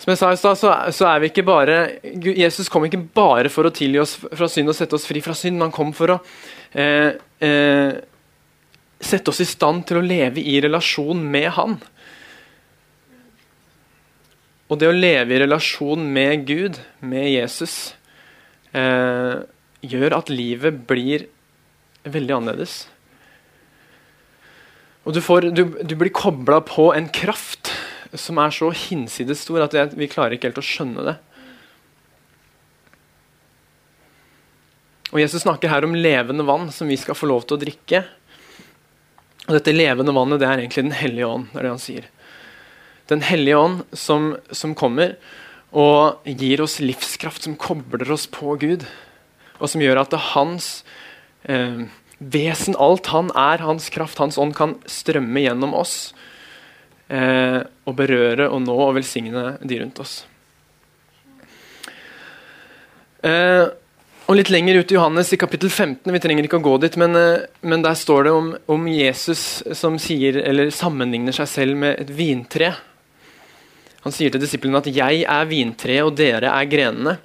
Som 0.05 0.13
jeg 0.13 0.21
sa 0.21 0.31
i 0.35 0.37
stad, 0.37 0.59
så, 0.93 1.07
er 1.09 1.21
vi 1.23 1.31
ikke 1.31 1.47
bare 1.49 1.77
Jesus 2.37 2.69
kom 2.69 2.85
ikke 2.85 3.01
bare 3.17 3.49
for 3.49 3.65
å 3.65 3.73
tilgi 3.73 4.03
oss 4.03 4.19
fra 4.21 4.49
synd 4.53 4.69
og 4.69 4.77
sette 4.77 4.99
oss 4.99 5.07
fri 5.09 5.23
fra 5.25 5.33
synd, 5.33 5.63
han 5.65 5.73
kom 5.73 5.95
for 5.97 6.13
å 6.13 6.17
eh, 6.77 7.17
eh, 7.41 7.95
sette 9.01 9.33
oss 9.33 9.41
i 9.41 9.49
stand 9.49 9.87
til 9.89 10.03
å 10.03 10.05
leve 10.05 10.45
i 10.45 10.59
relasjon 10.61 11.23
med 11.25 11.49
Han. 11.57 11.79
Og 14.69 14.81
det 14.83 14.91
å 14.91 14.97
leve 14.97 15.39
i 15.39 15.41
relasjon 15.41 16.05
med 16.13 16.45
Gud, 16.53 16.77
med 17.01 17.25
Jesus, 17.31 17.95
eh, 18.77 19.41
gjør 19.89 20.19
at 20.21 20.33
livet 20.33 20.85
blir 20.85 21.31
veldig 22.05 22.37
annerledes. 22.43 22.83
Og 25.09 25.17
du, 25.17 25.25
får, 25.25 25.49
du, 25.57 25.65
du 25.81 25.97
blir 25.97 26.13
kobla 26.13 26.61
på 26.69 26.91
en 26.93 27.09
kraft 27.09 27.64
som 28.19 28.39
er 28.39 28.55
så 28.55 28.71
hinsides 28.75 29.45
stor 29.45 29.65
at 29.65 29.95
vi 29.99 30.11
klarer 30.11 30.37
ikke 30.37 30.51
helt 30.51 30.61
å 30.61 30.67
skjønne 30.67 31.07
det. 31.07 31.15
Og 35.15 35.21
Jesus 35.23 35.45
snakker 35.45 35.71
her 35.71 35.87
om 35.87 35.95
levende 35.95 36.47
vann 36.47 36.71
som 36.75 36.91
vi 36.91 36.99
skal 36.99 37.15
få 37.15 37.29
lov 37.31 37.47
til 37.47 37.57
å 37.57 37.63
drikke. 37.63 38.03
Og 39.47 39.53
Dette 39.55 39.75
levende 39.75 40.15
vannet 40.17 40.41
det 40.43 40.49
er 40.49 40.63
egentlig 40.63 40.87
Den 40.89 40.99
hellige 40.99 41.31
ånd. 41.31 41.49
det 41.53 41.61
er 41.61 41.67
det 41.67 41.75
han 41.75 41.83
sier. 41.83 42.09
Den 43.13 43.23
hellige 43.23 43.61
ånd 43.61 43.83
som, 43.93 44.33
som 44.51 44.75
kommer 44.75 45.15
og 45.75 46.25
gir 46.25 46.63
oss 46.63 46.79
livskraft, 46.81 47.45
som 47.45 47.57
kobler 47.59 48.11
oss 48.15 48.27
på 48.31 48.57
Gud. 48.63 48.87
Og 49.61 49.71
som 49.71 49.83
gjør 49.83 50.03
at 50.03 50.15
det 50.15 50.23
hans 50.33 50.69
eh, 51.47 51.87
vesen, 52.19 52.79
alt 52.79 53.11
han 53.13 53.31
er, 53.39 53.63
hans 53.63 53.91
kraft, 53.95 54.19
hans 54.23 54.39
ånd, 54.41 54.55
kan 54.57 54.79
strømme 54.91 55.43
gjennom 55.45 55.75
oss 55.79 56.15
eh, 57.09 57.61
å 57.65 57.97
berøre 57.97 58.49
og 58.51 58.63
nå 58.65 58.77
og 58.87 58.95
velsigne 58.99 59.57
de 59.63 59.81
rundt 59.81 60.01
oss. 60.05 60.15
Eh, 63.25 63.67
og 64.25 64.39
Litt 64.39 64.49
lenger 64.53 64.81
ut 64.81 64.93
i 64.93 64.97
Johannes, 64.97 65.33
i 65.37 65.41
kapittel 65.41 65.69
15, 65.69 66.09
vi 66.13 66.21
trenger 66.23 66.47
ikke 66.47 66.61
å 66.61 66.65
gå 66.65 66.79
dit, 66.81 66.97
men, 67.01 67.17
eh, 67.17 67.45
men 67.61 67.85
der 67.85 67.97
står 67.97 68.25
det 68.25 68.33
om, 68.33 68.51
om, 68.73 68.89
Jesus 68.89 69.63
som 69.77 69.99
sier, 70.01 70.41
eller 70.41 70.73
sammenligner 70.73 71.37
seg 71.37 71.49
selv 71.49 71.77
med 71.77 72.01
et 72.01 72.13
vintre. 72.13 72.73
Han 74.05 74.13
sier 74.13 74.33
til 74.33 74.41
disiplene 74.41 74.81
at 74.81 74.89
'jeg 74.89 75.25
er 75.25 75.45
vintreet, 75.49 76.05
og 76.05 76.17
dere 76.17 76.53
er 76.53 76.69
grenene'. 76.69 77.19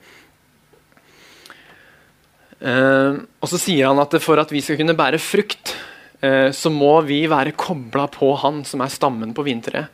Uh, 2.59 3.23
og 3.39 3.47
så 3.47 3.55
sier 3.55 3.87
han 3.87 3.99
at 4.03 4.17
for 4.19 4.35
at 4.35 4.49
vi 4.51 4.59
skal 4.59 4.75
kunne 4.75 4.97
bære 4.97 5.15
frukt, 5.23 5.77
så 6.19 6.71
må 6.73 6.93
vi 7.07 7.21
være 7.31 7.55
kobla 7.55 8.09
på 8.11 8.33
han 8.41 8.63
som 8.67 8.81
er 8.83 8.91
stammen 8.91 9.31
på 9.31 9.45
vintreet. 9.45 9.87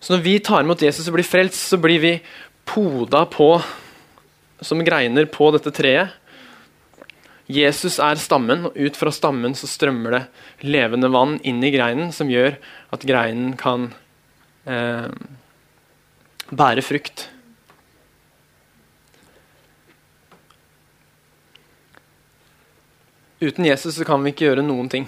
Så 0.00 0.14
når 0.14 0.22
vi 0.24 0.36
tar 0.38 0.62
imot 0.62 0.80
Jesus 0.80 1.08
og 1.10 1.16
blir 1.16 1.26
frelst, 1.26 1.58
så 1.72 1.76
blir 1.82 2.00
vi 2.00 2.12
poda 2.68 3.24
på 3.28 3.50
som 4.64 4.84
greiner 4.84 5.26
på 5.32 5.50
dette 5.54 5.72
treet. 5.74 6.16
Jesus 7.50 7.98
er 7.98 8.20
stammen, 8.20 8.68
og 8.68 8.76
ut 8.78 8.96
fra 8.96 9.10
stammen 9.12 9.56
så 9.58 9.66
strømmer 9.66 10.14
det 10.14 10.70
levende 10.70 11.10
vann 11.10 11.38
inn 11.42 11.58
i 11.66 11.72
greinen, 11.74 12.12
som 12.14 12.30
gjør 12.30 12.54
at 12.94 13.06
greinen 13.08 13.56
kan 13.58 13.88
eh, 14.70 15.10
bære 16.54 16.84
frukt. 16.86 17.26
Uten 23.40 23.64
Jesus 23.64 23.96
så 23.96 24.04
kan 24.04 24.20
vi 24.20 24.34
ikke 24.34 24.50
gjøre 24.50 24.64
noen 24.64 24.90
ting. 24.92 25.06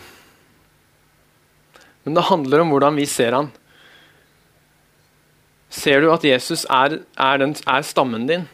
Men 2.03 2.17
det 2.17 2.29
handler 2.31 2.63
om 2.63 2.73
hvordan 2.73 2.97
vi 2.97 3.05
ser 3.07 3.37
han. 3.37 3.51
Ser 5.73 6.03
du 6.03 6.11
at 6.13 6.25
Jesus 6.25 6.65
er, 6.69 6.99
er, 7.17 7.39
den, 7.41 7.55
er 7.69 7.85
stammen 7.87 8.27
din? 8.29 8.47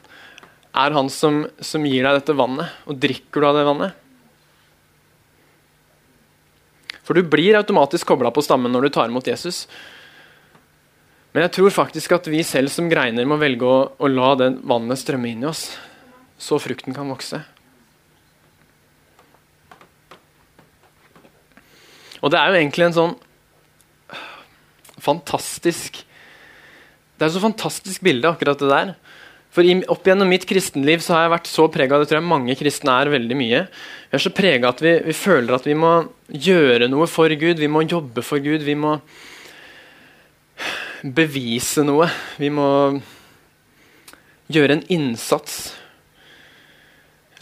Er 0.79 0.95
han 0.95 1.09
som, 1.11 1.45
som, 1.59 1.87
gir 1.87 2.05
deg 2.05 2.21
dette 2.21 2.37
vannet? 2.39 2.75
Og 2.87 2.99
drikker 3.01 3.43
du 3.43 3.49
av 3.49 3.59
det 3.59 3.67
vannet? 3.67 4.05
For 7.07 7.17
du 7.17 7.25
blir 7.25 7.57
automatisk 7.57 8.11
kobla 8.11 8.31
på 8.35 8.45
stammen 8.45 8.75
når 8.75 8.87
du 8.87 8.95
tar 8.95 9.11
imot 9.11 9.31
Jesus. 9.31 9.65
Men 11.33 11.47
jeg 11.47 11.55
tror 11.57 11.75
faktisk 11.75 12.15
at 12.19 12.29
vi 12.31 12.43
selv 12.47 12.71
som 12.73 12.91
greiner 12.91 13.27
må 13.29 13.39
velge 13.41 13.67
å, 13.67 13.79
å 13.97 14.11
la 14.11 14.35
det 14.39 14.51
vannet 14.69 15.01
strømme 15.01 15.31
inn 15.31 15.47
i 15.47 15.49
oss, 15.49 15.71
så 16.39 16.59
frukten 16.63 16.95
kan 16.97 17.09
vokse. 17.11 17.41
Og 22.23 22.33
det 22.33 22.41
er 22.41 22.51
jo 22.51 22.61
egentlig 22.61 22.89
en 22.89 22.97
sånn 22.97 23.17
fantastisk 24.99 26.01
Det 27.19 27.27
er 27.27 27.31
så 27.35 27.43
fantastisk 27.43 28.03
bilde, 28.07 28.31
akkurat 28.31 28.61
det 28.63 28.71
der. 28.71 28.91
For 29.55 29.67
Opp 29.91 30.07
gjennom 30.07 30.29
mitt 30.31 30.45
kristenliv 30.47 31.01
så 31.03 31.17
har 31.17 31.25
jeg 31.25 31.33
vært 31.33 31.51
så 31.51 31.65
prega 31.73 31.99
det 31.99 32.07
tror 32.11 32.21
jeg 32.21 32.31
mange 32.31 32.55
kristne 32.59 32.95
er 32.95 33.11
veldig 33.11 33.39
mye. 33.39 33.63
Vi 34.11 34.19
er 34.19 34.23
så 34.23 34.31
prega 34.35 34.71
at 34.71 34.83
vi, 34.85 34.93
vi, 35.09 35.15
føler 35.17 35.57
at 35.57 35.67
vi 35.67 35.75
må 35.79 35.93
gjøre 36.31 36.87
noe 36.93 37.09
for 37.11 37.33
Gud, 37.41 37.59
vi 37.59 37.71
må 37.71 37.83
jobbe 37.83 38.23
for 38.23 38.45
Gud. 38.45 38.63
Vi 38.63 38.77
må 38.79 38.99
bevise 41.03 41.83
noe. 41.87 42.07
Vi 42.39 42.53
må 42.55 42.69
gjøre 44.53 44.79
en 44.79 44.87
innsats. 44.95 45.59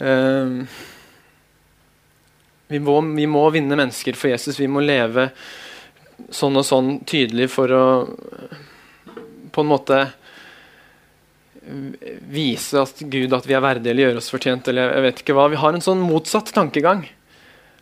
Uh, 0.01 0.65
vi 2.67 2.79
må, 2.83 2.99
vi 3.15 3.27
må, 3.29 3.45
vinne 3.55 3.77
mennesker 3.79 4.17
for 4.19 4.31
Jesus. 4.33 4.59
Vi 4.59 4.67
må 4.67 4.83
leve 4.83 5.29
sånn 6.33 6.57
og 6.59 6.65
sånn 6.65 6.97
tydelig 7.07 7.49
for 7.53 7.71
å 7.71 7.83
på 9.53 9.63
en 9.63 9.69
måte 9.69 10.01
vise 12.31 12.79
at 12.79 12.99
Gud 13.11 13.33
at 13.35 13.47
vi 13.47 13.55
er 13.57 13.63
verdige 13.63 13.91
eller 13.91 14.07
gjøre 14.07 14.21
oss 14.21 14.31
fortjent. 14.31 14.67
eller 14.67 14.93
jeg 14.93 15.05
vet 15.07 15.21
ikke 15.23 15.35
hva. 15.37 15.47
Vi 15.51 15.59
har 15.59 15.75
en 15.75 15.83
sånn 15.83 16.03
motsatt 16.03 16.53
tankegang. 16.55 17.05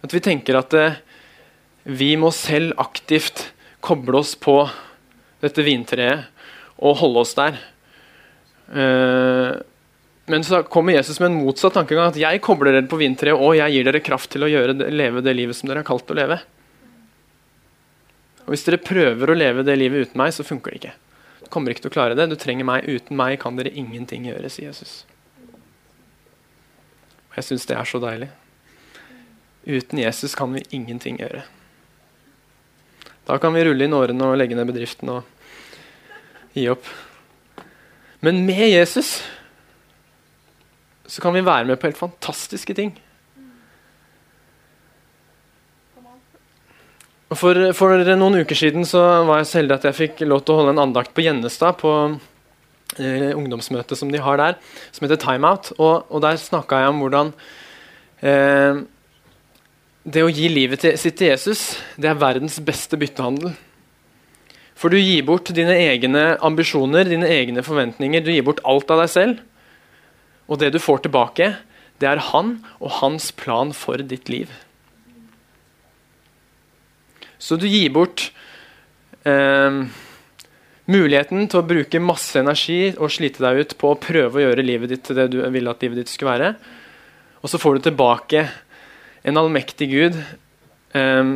At 0.06 0.14
vi 0.14 0.22
tenker 0.24 0.58
at 0.58 0.74
eh, 0.78 0.98
vi 1.86 2.16
må 2.18 2.32
selv 2.34 2.74
aktivt 2.82 3.52
koble 3.86 4.22
oss 4.22 4.34
på 4.38 4.58
dette 5.44 5.66
vintreet 5.66 6.26
og 6.82 6.98
holde 7.02 7.22
oss 7.26 7.36
der. 7.38 7.60
Eh, 8.74 9.52
men 10.26 10.44
så 10.44 10.64
kommer 10.64 10.94
Jesus 10.94 11.20
med 11.20 11.32
en 11.32 11.40
motsatt 11.44 11.76
tankegang. 11.78 12.10
At 12.10 12.18
jeg 12.18 12.42
kobler 12.42 12.74
dere 12.74 12.90
på 12.90 12.98
vintreet, 12.98 13.38
og 13.38 13.58
jeg 13.60 13.76
gir 13.76 13.86
dere 13.86 14.02
kraft 14.02 14.32
til 14.34 14.46
å 14.46 14.50
det, 14.50 14.88
leve 14.90 15.22
det 15.22 15.36
livet 15.38 15.58
som 15.58 15.70
dere 15.70 15.84
er 15.84 15.88
kalt 15.88 16.10
å 16.10 16.18
leve. 16.18 16.40
Og 18.46 18.54
Hvis 18.54 18.66
dere 18.66 18.82
prøver 18.82 19.30
å 19.30 19.38
leve 19.38 19.66
det 19.66 19.78
livet 19.78 20.08
uten 20.08 20.22
meg, 20.22 20.34
så 20.34 20.46
funker 20.46 20.74
det 20.74 20.82
ikke. 20.82 20.96
Du 21.46 21.52
kommer 21.54 21.74
ikke 21.74 21.86
til 21.86 21.94
å 21.94 21.98
klare 21.98 22.18
det. 22.18 22.26
Du 22.32 22.38
trenger 22.42 22.66
meg. 22.66 22.90
Uten 22.90 23.18
meg 23.18 23.38
kan 23.42 23.58
dere 23.58 23.74
ingenting 23.74 24.26
gjøre, 24.26 24.50
sier 24.50 24.72
Jesus. 24.72 25.04
Og 27.30 27.38
Jeg 27.38 27.50
syns 27.52 27.70
det 27.70 27.78
er 27.78 27.90
så 27.90 28.02
deilig. 28.02 28.32
Uten 29.66 30.02
Jesus 30.02 30.34
kan 30.38 30.54
vi 30.54 30.66
ingenting 30.74 31.22
gjøre. 31.22 31.46
Da 33.26 33.38
kan 33.42 33.54
vi 33.54 33.64
rulle 33.66 33.86
inn 33.86 33.98
årene 33.98 34.30
og 34.30 34.38
legge 34.38 34.58
ned 34.58 34.70
bedriften 34.70 35.10
og 35.10 35.26
gi 36.58 36.66
opp. 36.70 36.86
Men 38.26 38.42
med 38.46 38.70
Jesus 38.70 39.20
så 41.08 41.22
kan 41.22 41.36
vi 41.36 41.46
være 41.46 41.68
med 41.70 41.80
på 41.80 41.90
helt 41.90 42.00
fantastiske 42.00 42.76
ting. 42.78 42.94
For, 47.36 47.58
for, 47.76 48.06
noen 48.16 48.40
uker 48.46 48.58
siden 48.58 48.86
så 48.88 49.02
var 49.28 49.42
jeg 49.42 49.50
så 49.50 49.60
heldig 49.60 49.76
at 49.80 49.88
jeg 49.90 49.98
fikk 49.98 50.26
lov 50.30 50.44
til 50.46 50.54
å 50.54 50.60
holde 50.62 50.76
en 50.76 50.84
andakt 50.86 51.12
på 51.16 51.26
Gjennestad. 51.26 51.80
På 51.82 51.92
eh, 53.02 53.32
ungdomsmøtet 53.34 53.98
som 54.00 54.12
de 54.14 54.22
har 54.22 54.40
der, 54.40 54.60
som 54.94 55.08
heter 55.08 55.20
Timeout. 55.22 55.72
Og, 55.80 56.06
og 56.08 56.22
der 56.24 56.38
snakka 56.40 56.84
jeg 56.84 56.94
om 56.94 57.02
hvordan 57.02 57.32
eh, 58.22 58.84
det 60.06 60.22
å 60.22 60.30
gi 60.30 60.52
livet 60.54 60.84
til, 60.86 60.94
sitt 61.02 61.18
til 61.18 61.34
Jesus, 61.34 61.80
det 61.98 62.12
er 62.12 62.22
verdens 62.22 62.60
beste 62.64 63.00
byttehandel. 63.02 63.56
For 64.78 64.92
du 64.92 65.00
gir 65.00 65.26
bort 65.26 65.50
dine 65.56 65.74
egne 65.80 66.36
ambisjoner, 66.46 67.08
dine 67.10 67.28
egne 67.32 67.64
forventninger. 67.66 68.22
Du 68.22 68.32
gir 68.34 68.46
bort 68.46 68.62
alt 68.68 68.92
av 68.94 69.02
deg 69.02 69.12
selv. 69.12 69.44
Og 70.46 70.62
det 70.62 70.72
du 70.76 70.80
får 70.82 71.06
tilbake, 71.06 71.56
det 72.02 72.10
er 72.10 72.22
han 72.32 72.58
og 72.80 72.98
hans 73.00 73.32
plan 73.36 73.72
for 73.76 74.02
ditt 74.04 74.30
liv. 74.30 74.52
Så 77.40 77.58
du 77.60 77.68
gir 77.70 77.92
bort 77.94 78.30
eh, 79.28 79.80
muligheten 80.92 81.48
til 81.50 81.62
å 81.62 81.68
bruke 81.68 82.02
masse 82.04 82.40
energi 82.40 82.94
og 82.94 83.14
slite 83.14 83.44
deg 83.44 83.62
ut 83.62 83.76
på 83.82 83.92
å 83.92 84.00
prøve 84.02 84.40
å 84.40 84.46
gjøre 84.48 84.66
livet 84.66 84.94
ditt 84.94 85.06
til 85.08 85.20
det 85.20 85.30
du 85.34 85.42
ville 85.42 85.72
at 85.72 85.84
livet 85.84 86.04
ditt 86.04 86.14
skulle 86.14 86.36
være. 86.36 86.54
Og 87.42 87.52
så 87.52 87.62
får 87.62 87.78
du 87.78 87.88
tilbake 87.88 88.48
en 89.26 89.42
allmektig 89.42 89.90
Gud 89.92 90.18
eh, 90.18 91.36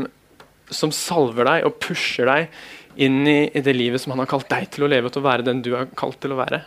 som 0.69 0.93
salver 0.93 1.49
deg 1.49 1.69
og 1.69 1.79
pusher 1.81 2.29
deg 2.29 2.99
inn 2.99 3.23
i, 3.29 3.39
i 3.53 3.61
det 3.63 3.73
livet 3.77 4.01
som 4.01 4.13
han 4.13 4.23
har 4.23 4.29
kalt 4.29 4.49
deg 4.51 4.69
til 4.73 4.85
å 4.85 4.91
leve, 4.91 5.07
og 5.07 5.15
til 5.15 5.23
å 5.23 5.29
være 5.29 5.45
den 5.45 5.63
du 5.65 5.71
er 5.77 5.89
kalt 5.97 6.19
til 6.21 6.35
å 6.35 6.39
være. 6.41 6.61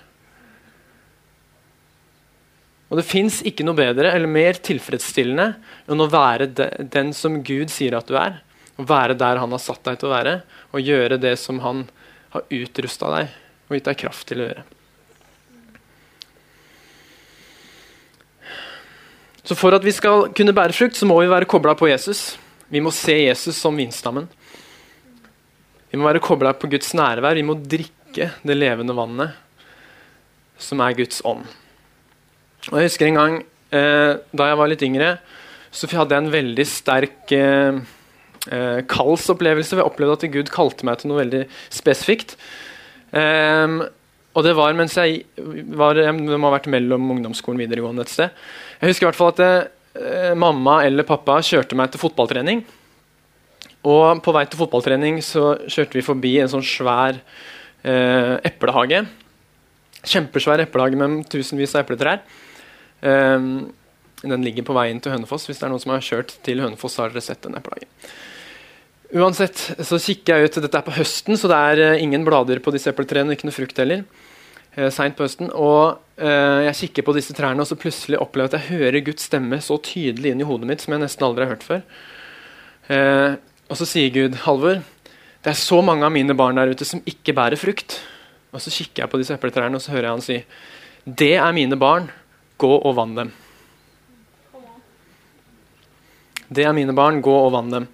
Og 2.93 2.99
Det 3.01 3.09
fins 3.09 3.39
ikke 3.49 3.65
noe 3.65 3.79
bedre 3.79 4.11
eller 4.13 4.29
mer 4.29 4.59
tilfredsstillende 4.61 5.55
enn 5.89 6.05
å 6.05 6.11
være 6.13 6.51
de, 6.53 6.67
den 6.93 7.15
som 7.17 7.39
Gud 7.41 7.73
sier 7.73 7.97
at 7.97 8.11
du 8.11 8.19
er. 8.21 8.43
Å 8.77 8.85
være 8.85 9.17
der 9.17 9.41
han 9.41 9.55
har 9.55 9.63
satt 9.65 9.81
deg 9.87 9.97
til 9.97 10.11
å 10.11 10.13
være, 10.13 10.35
og 10.77 10.85
gjøre 10.85 11.17
det 11.21 11.33
som 11.41 11.63
han 11.65 11.87
har 12.35 12.45
utrusta 12.53 13.09
deg 13.15 13.33
og 13.69 13.79
gitt 13.79 13.89
deg 13.89 14.01
kraft 14.03 14.27
til 14.29 14.43
å 14.43 14.49
gjøre. 14.51 14.65
Så 19.43 19.57
For 19.57 19.73
at 19.73 19.89
vi 19.89 19.97
skal 19.97 20.29
kunne 20.37 20.55
bære 20.55 20.77
frukt, 20.77 21.01
så 21.01 21.09
må 21.09 21.17
vi 21.23 21.33
være 21.33 21.49
kobla 21.49 21.73
på 21.79 21.89
Jesus. 21.89 22.37
Vi 22.69 22.85
må 22.85 22.93
se 22.93 23.17
Jesus 23.17 23.57
som 23.57 23.77
vinstammen. 23.77 24.29
Vi 25.89 25.97
må 25.97 26.11
være 26.11 26.21
kobla 26.25 26.53
på 26.53 26.69
Guds 26.77 26.93
nærvær. 26.97 27.41
Vi 27.41 27.49
må 27.49 27.57
drikke 27.57 28.35
det 28.45 28.61
levende 28.61 28.95
vannet, 28.97 29.33
som 30.61 30.85
er 30.85 31.01
Guds 31.01 31.25
ånd. 31.25 31.49
Og 32.70 32.79
jeg 32.79 32.90
husker 32.90 33.09
en 33.09 33.18
gang 33.18 33.38
eh, 33.75 34.12
da 34.31 34.51
jeg 34.51 34.61
var 34.61 34.70
litt 34.70 34.85
yngre, 34.87 35.16
så 35.72 35.88
hadde 35.90 36.14
jeg 36.14 36.27
en 36.27 36.35
veldig 36.35 36.66
sterk 36.68 37.33
eh, 37.35 37.81
eh, 38.53 38.83
kallsopplevelse. 38.92 39.79
Jeg 39.81 39.88
opplevde 39.88 40.18
at 40.20 40.35
Gud 40.37 40.53
kalte 40.53 40.87
meg 40.87 41.01
til 41.01 41.11
noe 41.11 41.22
veldig 41.25 41.42
spesifikt. 41.72 42.37
Um, 43.12 43.83
og 44.33 44.46
det 44.46 44.55
var 44.57 44.72
mens 44.77 44.94
jeg 44.96 45.27
var, 45.77 45.98
det 45.98 46.12
må 46.14 46.48
ha 46.48 46.55
vært 46.55 46.70
mellom 46.72 47.11
ungdomsskolen 47.16 47.61
videregående 47.61 48.07
et 48.07 48.12
sted. 48.12 48.44
Jeg 48.81 48.92
husker 48.92 49.05
i 49.05 49.09
hvert 49.11 49.18
fall 49.18 49.33
at 49.35 49.42
eh, 49.44 50.33
mamma 50.38 50.79
eller 50.87 51.09
pappa 51.09 51.40
kjørte 51.44 51.77
meg 51.77 51.92
til 51.92 52.01
fotballtrening. 52.01 52.62
Og 53.88 54.22
på 54.25 54.33
vei 54.33 54.46
til 54.48 54.61
fotballtrening 54.61 55.18
så 55.27 55.57
kjørte 55.66 55.98
vi 55.98 56.07
forbi 56.07 56.37
en 56.40 56.53
sånn 56.53 56.64
svær 56.64 57.18
eh, 57.18 58.37
eplehage. 58.48 59.03
Kjempesvær 60.03 60.64
eplehage 60.64 60.98
med 60.98 61.27
tusenvis 61.33 61.77
av 61.77 61.85
epletrær. 61.85 62.22
Um, 63.03 63.73
den 64.23 64.45
ligger 64.47 64.67
på 64.67 64.77
veien 64.77 65.01
til 65.03 65.15
Hønefoss. 65.15 65.49
Hvis 65.51 65.59
det 65.61 65.67
er 65.67 65.73
noen 65.75 65.83
som 65.83 65.95
har 65.95 66.05
kjørt 66.07 66.37
til 66.47 66.62
Hønefoss, 66.62 67.01
har 67.03 67.11
dere 67.11 67.25
sett 67.25 67.43
den 67.45 67.59
eplehagen. 67.59 67.91
Uansett 69.12 69.59
så 69.85 69.99
kikker 70.01 70.38
jeg 70.38 70.49
ut, 70.49 70.61
Dette 70.65 70.79
er 70.79 70.87
på 70.87 70.95
høsten, 70.97 71.37
så 71.37 71.51
det 71.51 71.59
er 71.59 71.83
uh, 71.93 72.03
ingen 72.03 72.25
blader 72.29 72.62
på 72.65 72.75
disse 72.75 72.93
epletrærne. 72.93 73.35
Ikke 73.37 73.51
noe 73.51 73.59
frukt 73.59 73.83
heller. 73.83 74.07
Eh, 74.75 74.88
Seint 74.93 75.17
på 75.19 75.27
høsten. 75.27 75.51
Og 75.53 75.99
eh, 76.17 76.65
jeg 76.69 76.79
kikker 76.81 77.07
på 77.07 77.17
disse 77.17 77.37
trærne, 77.37 77.61
og 77.62 77.69
så 77.69 77.79
plutselig 77.79 78.21
opplever 78.23 78.49
jeg 78.49 78.55
at 78.55 78.59
jeg 78.61 78.79
hører 78.79 79.05
Guds 79.05 79.29
stemme 79.29 79.61
så 79.65 79.79
tydelig 79.85 80.33
inn 80.33 80.43
i 80.43 80.49
hodet 80.49 80.69
mitt 80.69 80.85
som 80.85 80.97
jeg 80.97 81.05
nesten 81.05 81.27
aldri 81.29 81.47
har 81.47 81.55
hørt 81.55 81.67
før. 81.67 81.83
Eh, 82.93 83.37
og 83.69 83.79
så 83.79 83.88
sier 83.88 84.12
Gud, 84.15 84.41
Halvor, 84.47 84.81
det 85.43 85.53
er 85.53 85.59
så 85.59 85.81
mange 85.85 86.07
av 86.07 86.15
mine 86.15 86.37
barn 86.38 86.61
der 86.61 86.73
ute 86.73 86.88
som 86.88 87.03
ikke 87.09 87.35
bærer 87.37 87.61
frukt. 87.61 88.01
Og 88.53 88.65
så 88.65 88.73
kikker 88.73 89.05
jeg 89.05 89.12
på 89.12 89.21
disse 89.21 89.37
epletrærne, 89.37 89.77
og 89.77 89.85
så 89.85 89.95
hører 89.95 90.09
jeg 90.09 90.17
han 90.17 90.25
si, 90.25 90.41
det 91.05 91.35
er 91.35 91.57
mine 91.57 91.77
barn 91.81 92.11
Gå 92.62 92.72
og 92.79 92.94
vann 92.98 93.16
dem. 93.18 93.33
Det 96.53 96.66
er 96.68 96.77
mine 96.77 96.94
barn. 96.94 97.22
Gå 97.25 97.33
og 97.46 97.55
vann 97.57 97.72
dem. 97.72 97.88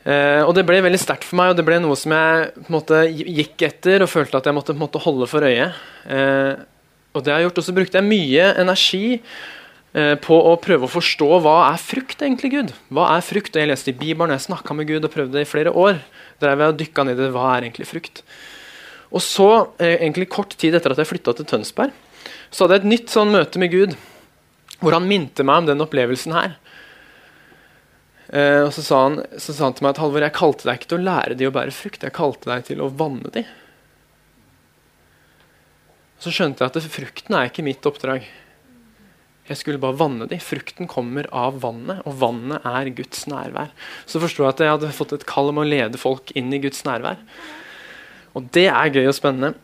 Eh, 0.00 0.40
og 0.42 0.54
Det 0.56 0.64
ble 0.66 0.80
veldig 0.82 1.00
sterkt 1.00 1.28
for 1.28 1.38
meg, 1.40 1.52
og 1.52 1.58
det 1.58 1.66
ble 1.66 1.78
noe 1.82 1.98
som 1.98 2.14
jeg 2.16 2.50
på 2.56 2.66
en 2.66 2.76
måte 2.78 3.04
gikk 3.12 3.66
etter 3.68 4.04
og 4.04 4.10
følte 4.10 4.40
at 4.40 4.48
jeg 4.48 4.56
måtte, 4.56 4.76
måte 4.76 5.02
holde 5.02 5.28
for 5.30 5.44
øye. 5.44 5.70
Eh, 6.08 6.66
og 7.12 7.24
det 7.24 7.32
har 7.32 7.40
jeg 7.40 7.50
gjort, 7.50 7.60
og 7.60 7.66
så 7.66 7.74
brukte 7.76 7.98
jeg 7.98 8.06
mye 8.06 8.46
energi 8.62 9.04
eh, 9.18 10.14
på 10.22 10.36
å 10.46 10.54
prøve 10.62 10.86
å 10.86 10.92
forstå 10.92 11.28
hva 11.44 11.56
er 11.68 11.82
frukt 11.82 12.22
egentlig, 12.22 12.52
Gud? 12.54 12.72
Hva 12.94 13.10
er 13.16 13.26
frukt? 13.26 13.52
Og 13.52 13.60
Jeg 13.60 13.70
leste 13.72 13.92
i 13.92 13.98
Bibelen, 13.98 14.32
jeg 14.36 14.46
snakka 14.46 14.76
med 14.78 14.88
Gud 14.88 15.04
og 15.04 15.12
prøvde 15.12 15.36
det 15.36 15.44
i 15.44 15.50
flere 15.50 15.74
år. 15.74 16.00
Drev 16.40 16.64
jeg 16.64 16.72
og 16.72 16.80
dykka 16.80 17.04
ned 17.04 17.18
i 17.18 17.24
det, 17.26 17.32
hva 17.34 17.50
er 17.52 17.66
egentlig 17.66 17.90
frukt? 17.90 18.22
Og 19.10 19.24
så, 19.26 19.50
eh, 19.82 19.98
egentlig 19.98 20.30
kort 20.30 20.54
tid 20.56 20.78
etter 20.78 20.94
at 20.94 21.02
jeg 21.02 21.10
flytta 21.10 21.34
til 21.36 21.50
Tønsberg, 21.50 21.92
så 22.50 22.64
hadde 22.64 22.78
jeg 22.78 22.84
et 22.84 22.92
nytt 22.92 23.12
sånn 23.12 23.32
møte 23.34 23.62
med 23.62 23.72
Gud, 23.72 23.96
hvor 24.80 24.96
han 24.96 25.08
minte 25.08 25.44
meg 25.46 25.62
om 25.62 25.70
den 25.70 25.84
opplevelsen 25.84 26.34
her. 26.34 26.56
Eh, 28.30 28.62
og 28.62 28.72
så 28.74 28.84
sa, 28.86 29.00
han, 29.06 29.18
så 29.38 29.54
sa, 29.54 29.64
han, 29.66 29.74
til 29.74 29.86
meg 29.86 29.94
at 29.94 30.02
Halvor, 30.02 30.22
jeg 30.22 30.36
kalte 30.36 30.68
deg 30.68 30.78
ikke 30.78 30.92
til 30.92 31.00
å 31.00 31.06
lære 31.08 31.38
de 31.38 31.48
å 31.48 31.54
bære 31.54 31.74
frukt, 31.74 32.04
jeg 32.06 32.14
kalte 32.14 32.50
deg 32.50 32.66
til 32.68 32.82
å 32.82 32.90
vanne 32.90 33.32
de. 33.34 33.44
Så 36.20 36.32
skjønte 36.34 36.62
jeg 36.62 36.70
at 36.70 36.92
frukten 36.92 37.36
er 37.36 37.48
ikke 37.48 37.64
mitt 37.64 37.86
oppdrag. 37.88 38.26
Jeg 39.50 39.58
skulle 39.58 39.80
bare 39.82 39.98
vanne 39.98 40.28
de. 40.30 40.36
Frukten 40.38 40.86
kommer 40.90 41.26
av 41.34 41.56
vannet, 41.64 42.04
og 42.06 42.18
vannet 42.20 42.66
er 42.68 42.92
Guds 42.94 43.24
nærvær. 43.30 43.72
Så 44.06 44.20
forsto 44.22 44.44
jeg 44.44 44.52
at 44.52 44.62
jeg 44.62 44.74
hadde 44.76 44.92
fått 44.94 45.14
et 45.16 45.26
kall 45.26 45.50
om 45.50 45.62
å 45.62 45.66
lede 45.66 45.98
folk 45.98 46.30
inn 46.38 46.52
i 46.54 46.60
Guds 46.62 46.84
nærvær. 46.86 47.18
Og 48.38 48.46
det 48.54 48.68
er 48.70 48.92
gøy 48.94 49.08
og 49.08 49.16
spennende. 49.16 49.56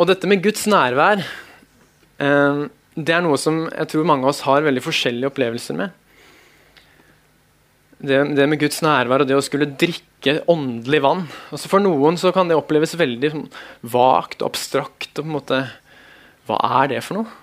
Og 0.00 0.08
dette 0.08 0.28
med 0.30 0.42
Guds 0.44 0.64
nærvær 0.70 1.20
eh, 1.22 2.62
det 2.92 3.14
er 3.14 3.22
noe 3.24 3.38
som 3.40 3.64
jeg 3.70 3.88
tror 3.88 4.08
mange 4.08 4.26
av 4.26 4.34
oss 4.34 4.44
har 4.44 4.64
veldig 4.66 4.82
forskjellige 4.84 5.30
opplevelser 5.32 5.78
med. 5.78 5.92
Det, 8.02 8.18
det, 8.34 8.48
med 8.50 8.60
Guds 8.60 8.82
nærvær 8.82 9.22
og 9.22 9.30
det 9.30 9.36
å 9.38 9.44
skulle 9.44 9.70
drikke 9.78 10.40
åndelig 10.50 11.00
vann. 11.04 11.22
Altså 11.54 11.70
For 11.70 11.80
noen 11.80 12.18
så 12.20 12.32
kan 12.34 12.50
det 12.50 12.58
oppleves 12.58 12.96
veldig 12.98 13.30
sånn 13.32 13.46
vagt 13.94 14.42
og 14.42 14.50
abstrakt. 14.50 15.12
og 15.14 15.22
på 15.22 15.28
en 15.28 15.36
måte, 15.38 15.60
Hva 16.48 16.58
er 16.82 16.92
det 16.92 17.02
for 17.06 17.22
noe? 17.22 17.38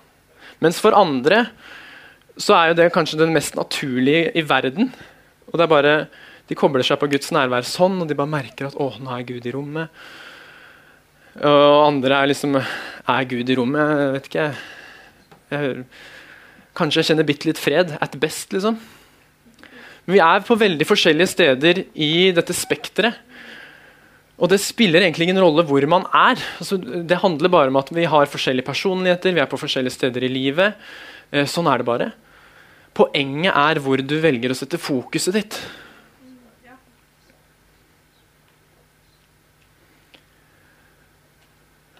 Mens 0.59 0.81
for 0.83 0.97
andre 0.97 1.47
så 2.39 2.55
er 2.55 2.69
jo 2.69 2.79
det 2.79 2.91
kanskje 2.95 3.19
det 3.19 3.31
mest 3.31 3.55
naturlige 3.57 4.33
i 4.37 4.43
verden. 4.45 4.91
Og 5.49 5.57
det 5.57 5.65
er 5.65 5.71
bare, 5.71 5.95
De 6.49 6.57
kobler 6.57 6.85
seg 6.85 6.99
på 6.99 7.09
Guds 7.09 7.31
nærvær 7.31 7.65
sånn, 7.65 8.01
og 8.01 8.07
de 8.09 8.17
bare 8.17 8.29
merker 8.29 8.69
at 8.69 8.77
å, 8.77 8.91
nå 8.97 9.11
er 9.13 9.25
Gud 9.27 9.45
i 9.45 9.53
rommet. 9.53 9.89
Og 11.37 11.85
andre 11.85 12.17
er 12.17 12.31
liksom 12.31 12.57
Er 12.59 13.27
Gud 13.29 13.49
i 13.49 13.57
rommet? 13.57 13.91
Jeg 14.01 14.13
vet 14.15 14.29
ikke. 14.29 14.47
Jeg, 15.49 15.83
kanskje 16.77 17.01
jeg 17.01 17.09
kjenner 17.11 17.27
bitte 17.27 17.49
litt 17.49 17.61
fred. 17.61 17.95
At 18.01 18.17
best, 18.21 18.53
liksom. 18.55 18.79
Men 20.05 20.15
vi 20.15 20.21
er 20.25 20.45
på 20.45 20.57
veldig 20.57 20.87
forskjellige 20.89 21.33
steder 21.35 21.83
i 21.93 22.29
dette 22.33 22.55
spekteret. 22.57 23.25
Og 24.39 24.47
det 24.47 24.61
spiller 24.63 25.03
egentlig 25.03 25.27
ingen 25.27 25.41
rolle 25.43 25.65
hvor 25.67 25.83
man 25.91 26.05
er. 26.15 26.39
Altså, 26.61 26.79
det 26.79 27.19
handler 27.21 27.51
bare 27.51 27.71
om 27.73 27.79
at 27.81 27.91
vi 27.91 28.07
har 28.07 28.31
forskjellige 28.31 28.69
personligheter, 28.69 29.35
vi 29.35 29.43
er 29.43 29.51
på 29.51 29.59
forskjellige 29.59 29.97
steder 29.97 30.25
i 30.25 30.31
livet. 30.31 30.79
Eh, 31.29 31.45
sånn 31.49 31.67
er 31.67 31.81
det 31.81 31.87
bare. 31.89 32.09
Poenget 32.95 33.51
er 33.51 33.81
hvor 33.83 34.01
du 34.01 34.15
velger 34.23 34.53
å 34.53 34.57
sette 34.57 34.79
fokuset 34.81 35.35
ditt. 35.35 35.59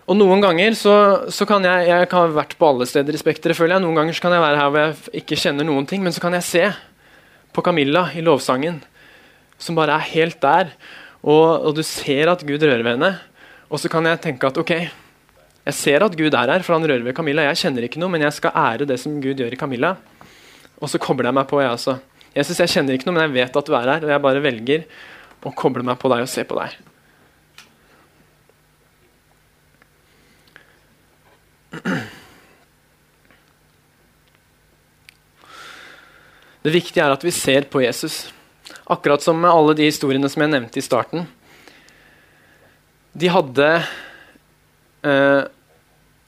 Og 0.10 0.18
noen 0.18 0.42
ganger 0.42 0.74
så, 0.74 0.94
så, 1.30 1.46
kan 1.46 1.66
jeg 1.66 1.90
Jeg 1.92 2.08
kan 2.10 2.24
ha 2.24 2.38
vært 2.40 2.56
på 2.58 2.66
alle 2.66 2.88
steder 2.90 3.14
i 3.14 3.20
Spekteret, 3.22 3.58
føler 3.58 3.78
jeg. 3.78 3.86
Noen 3.86 4.00
ganger 4.00 4.16
så 4.18 4.26
kan 4.26 4.34
jeg 4.34 4.42
være 4.42 4.58
her 4.58 4.72
hvor 4.74 4.82
jeg 4.82 5.22
ikke 5.22 5.38
kjenner 5.38 5.68
noen 5.68 5.86
ting, 5.90 6.02
men 6.02 6.16
så 6.16 6.24
kan 6.24 6.34
jeg 6.34 6.48
se 6.48 6.64
på 7.54 7.64
Camilla 7.66 8.08
i 8.18 8.24
lovsangen, 8.26 8.80
som 9.62 9.78
bare 9.78 9.98
er 9.98 10.10
helt 10.16 10.40
der. 10.42 10.74
Og, 11.22 11.70
og 11.70 11.78
du 11.78 11.84
ser 11.86 12.32
at 12.32 12.42
Gud 12.48 12.66
rører 12.66 12.82
ved 12.82 12.98
henne. 12.98 13.12
Og 13.70 13.82
så 13.82 13.92
kan 13.92 14.06
jeg 14.10 14.22
tenke 14.24 14.50
at 14.50 14.58
ok, 14.58 14.74
jeg 14.80 15.78
ser 15.78 16.02
at 16.02 16.18
Gud 16.18 16.34
er 16.34 16.56
her, 16.56 16.66
for 16.66 16.80
han 16.80 16.90
rører 16.90 17.06
ved 17.06 17.14
Camilla. 17.14 17.46
Jeg 17.52 17.62
kjenner 17.62 17.86
ikke 17.86 18.02
noe, 18.02 18.10
men 18.10 18.26
jeg 18.26 18.34
skal 18.40 18.56
ære 18.58 18.90
det 18.90 18.98
som 19.02 19.22
Gud 19.22 19.38
gjør 19.38 19.54
i 19.54 19.62
Camilla. 19.62 19.94
Og 20.82 20.90
så 20.90 21.02
kobler 21.02 21.30
jeg 21.30 21.38
meg 21.38 21.50
på, 21.52 21.62
jeg 21.62 21.76
også. 21.76 22.00
Jesus, 22.34 22.58
jeg 22.58 22.74
kjenner 22.74 22.98
ikke 22.98 23.12
noe, 23.12 23.20
men 23.20 23.28
jeg 23.28 23.38
vet 23.38 23.62
at 23.62 23.70
du 23.70 23.78
er 23.78 23.94
her, 23.94 24.06
og 24.08 24.14
jeg 24.16 24.26
bare 24.26 24.42
velger 24.42 24.88
å 25.46 25.54
koble 25.54 25.86
meg 25.86 26.02
på 26.02 26.10
deg 26.10 26.26
og 26.26 26.32
se 26.32 26.50
på 26.50 26.58
deg. 26.58 26.89
Det 36.60 36.74
viktige 36.74 37.06
er 37.06 37.14
at 37.16 37.24
vi 37.24 37.32
ser 37.32 37.70
på 37.72 37.82
Jesus. 37.84 38.34
Akkurat 38.90 39.24
som 39.24 39.40
med 39.40 39.52
alle 39.52 39.76
de 39.78 39.88
historiene 39.88 40.30
som 40.30 40.44
jeg 40.44 40.52
nevnte 40.52 40.82
i 40.82 40.84
starten. 40.86 41.28
De 43.16 43.30
hadde 43.32 43.70
eh, 45.08 45.44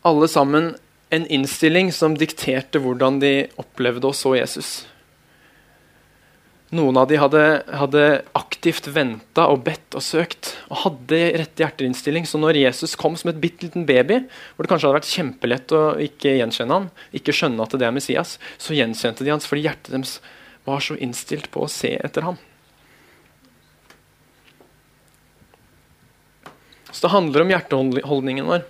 alle 0.02 0.28
sammen 0.32 0.72
en 1.12 1.28
innstilling 1.28 1.92
som 1.94 2.16
dikterte 2.18 2.80
hvordan 2.80 3.20
de 3.22 3.34
opplevde 3.60 4.08
og 4.08 4.16
så 4.16 4.38
Jesus. 4.40 4.70
Noen 6.72 6.96
av 6.96 7.10
de 7.10 7.18
hadde, 7.20 7.40
hadde 7.68 8.04
aktivt 8.38 8.86
venta 8.96 9.50
og 9.52 9.66
bedt 9.66 9.98
og 9.98 10.04
søkt 10.06 10.54
og 10.70 10.86
hadde 10.86 11.18
rett 11.42 11.60
hjerteinnstilling. 11.60 12.24
Så 12.24 12.40
når 12.40 12.62
Jesus 12.62 12.96
kom 13.00 13.18
som 13.20 13.34
et 13.34 13.42
bitte 13.44 13.68
liten 13.68 13.84
baby, 13.90 14.22
hvor 14.56 14.64
det 14.64 14.72
kanskje 14.72 14.88
hadde 14.88 15.00
vært 15.02 15.10
kjempelett 15.12 15.74
å 15.76 15.82
ikke 16.00 16.38
gjenkjenne 16.38 16.78
han, 16.78 16.88
ikke 17.12 17.36
skjønne 17.36 17.66
at 17.66 17.76
det 17.76 17.90
er 17.90 17.98
Messias, 17.98 18.38
så 18.56 18.78
gjenkjente 18.78 19.28
de 19.28 19.34
hans 19.34 19.50
fordi 19.50 19.66
hjertet 19.66 19.92
deres 19.92 20.22
var 20.64 20.80
så 20.86 20.96
innstilt 20.96 21.52
på 21.52 21.66
å 21.66 21.72
se 21.72 21.92
etter 22.00 22.24
ham. 22.24 22.40
Så 26.92 27.04
det 27.04 27.12
handler 27.12 27.44
om 27.44 27.52
hjerteholdningen 27.52 28.48
vår. 28.48 28.64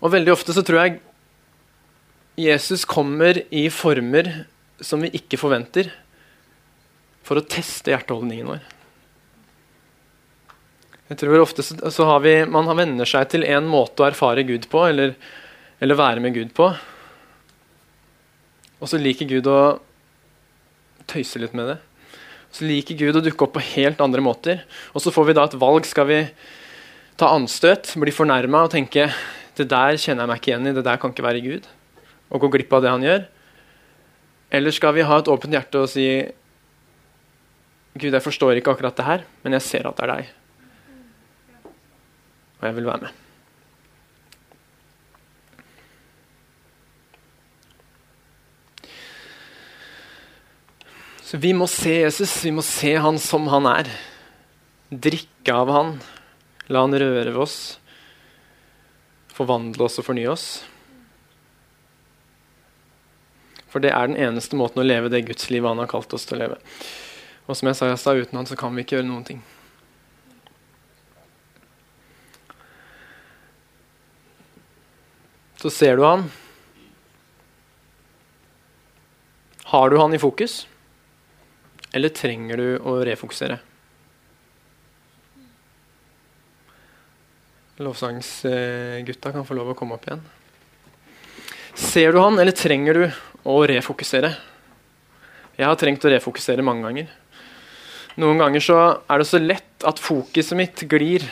Og 0.00 0.12
veldig 0.12 0.32
ofte 0.32 0.56
så 0.56 0.64
tror 0.64 0.80
jeg 0.80 0.98
Jesus 2.36 2.84
kommer 2.84 3.38
i 3.54 3.66
former 3.72 4.28
som 4.84 5.00
vi 5.00 5.08
ikke 5.16 5.38
forventer, 5.40 5.88
for 7.24 7.40
å 7.40 7.46
teste 7.48 7.90
hjerteholdningen 7.90 8.50
vår. 8.52 8.66
Jeg 11.06 11.20
tror 11.22 11.40
ofte 11.40 11.62
så 11.64 12.06
har 12.08 12.20
vi, 12.24 12.34
Man 12.50 12.68
venner 12.76 13.08
seg 13.08 13.30
til 13.30 13.46
en 13.46 13.66
måte 13.70 14.02
å 14.02 14.08
erfare 14.10 14.44
Gud 14.46 14.66
på, 14.70 14.84
eller, 14.90 15.14
eller 15.80 15.98
være 15.98 16.22
med 16.22 16.34
Gud 16.34 16.52
på. 16.54 16.68
Og 18.82 18.90
så 18.90 19.00
liker 19.00 19.30
Gud 19.30 19.48
å 19.48 19.78
tøyse 21.08 21.40
litt 21.40 21.54
med 21.56 21.70
det. 21.72 21.78
Så 22.52 22.66
liker 22.66 22.98
Gud 22.98 23.16
å 23.16 23.24
dukke 23.24 23.46
opp 23.46 23.56
på 23.56 23.64
helt 23.72 24.02
andre 24.02 24.22
måter. 24.24 24.62
Og 24.92 25.02
så 25.02 25.12
får 25.14 25.30
vi 25.30 25.36
da 25.38 25.46
et 25.46 25.58
valg. 25.60 25.86
Skal 25.88 26.10
vi 26.10 26.20
ta 27.16 27.30
anstøt, 27.32 27.94
bli 27.96 28.12
fornærma 28.12 28.66
og 28.66 28.74
tenke 28.74 29.08
det 29.56 29.70
der 29.70 29.96
kjenner 29.96 30.26
jeg 30.26 30.30
meg 30.30 30.40
ikke 30.42 30.52
igjen 30.52 30.68
i, 30.68 30.76
det 30.76 30.84
der 30.84 31.00
kan 31.00 31.14
ikke 31.14 31.24
være 31.24 31.44
Gud? 31.44 31.68
Og 32.30 32.42
gå 32.42 32.52
glipp 32.56 32.72
av 32.76 32.84
det 32.84 32.92
han 32.94 33.06
gjør? 33.06 33.26
Eller 34.56 34.74
skal 34.74 34.94
vi 34.96 35.06
ha 35.06 35.20
et 35.20 35.30
åpent 35.30 35.54
hjerte 35.54 35.82
og 35.82 35.90
si 35.90 36.06
Gud, 37.96 38.12
jeg 38.12 38.20
forstår 38.20 38.58
ikke 38.58 38.74
akkurat 38.74 38.96
det 38.98 39.06
her, 39.06 39.22
men 39.40 39.56
jeg 39.56 39.64
ser 39.64 39.86
at 39.88 39.96
det 39.96 40.04
er 40.04 40.10
deg. 40.12 40.34
Og 42.58 42.66
jeg 42.68 42.76
vil 42.76 42.88
være 42.90 43.06
med. 43.06 43.22
Så 51.26 51.40
vi 51.42 51.50
må 51.56 51.66
se 51.66 51.96
Jesus, 52.04 52.36
vi 52.44 52.52
må 52.54 52.62
se 52.62 52.92
han 53.02 53.16
som 53.18 53.48
han 53.50 53.66
er. 53.72 53.88
Drikke 54.92 55.56
av 55.56 55.72
han. 55.74 55.96
La 56.70 56.84
han 56.84 56.94
røre 56.94 57.32
ved 57.32 57.40
oss. 57.42 57.58
Forvandle 59.34 59.88
oss 59.88 59.98
og 59.98 60.06
fornye 60.06 60.30
oss. 60.30 60.46
For 63.76 63.84
det 63.84 63.90
er 63.92 64.06
den 64.08 64.16
eneste 64.16 64.56
måten 64.56 64.80
å 64.80 64.86
leve 64.86 65.10
det 65.12 65.26
gudslivet 65.28 65.68
han 65.68 65.82
har 65.82 65.88
kalt 65.90 66.14
oss 66.16 66.22
til 66.24 66.38
å 66.38 66.46
leve. 66.46 66.54
Og 67.44 67.58
som 67.58 67.68
jeg 67.68 67.76
sa 67.76 67.90
jeg 67.90 67.98
sa 68.00 68.14
uten 68.16 68.38
han 68.40 68.46
så 68.48 68.56
kan 68.56 68.72
vi 68.72 68.86
ikke 68.86 68.94
gjøre 68.96 69.04
noen 69.04 69.26
ting. 69.28 69.42
Så 75.60 75.68
ser 75.68 76.00
du 76.00 76.06
han. 76.06 76.24
Har 79.74 79.92
du 79.92 79.98
han 80.00 80.16
i 80.16 80.22
fokus? 80.24 80.62
Eller 81.92 82.16
trenger 82.16 82.64
du 82.64 82.66
å 82.80 82.96
refokusere? 83.04 83.60
Lovsangsgutta 87.84 89.36
kan 89.36 89.44
få 89.44 89.60
lov 89.60 89.74
å 89.74 89.76
komme 89.76 90.00
opp 90.00 90.08
igjen. 90.08 90.24
Ser 91.96 92.12
du 92.12 92.18
han, 92.20 92.36
eller 92.36 92.52
trenger 92.52 92.98
du 92.98 93.04
å 93.48 93.54
refokusere. 93.64 94.28
Jeg 95.56 95.64
har 95.64 95.78
trengt 95.80 96.02
å 96.04 96.10
refokusere 96.12 96.60
mange 96.60 96.84
ganger. 96.84 97.06
Noen 98.20 98.42
ganger 98.42 98.64
så 98.66 98.76
er 99.08 99.22
det 99.22 99.26
så 99.30 99.40
lett 99.40 99.86
at 99.88 100.02
fokuset 100.04 100.52
mitt 100.60 100.82
glir 100.90 101.24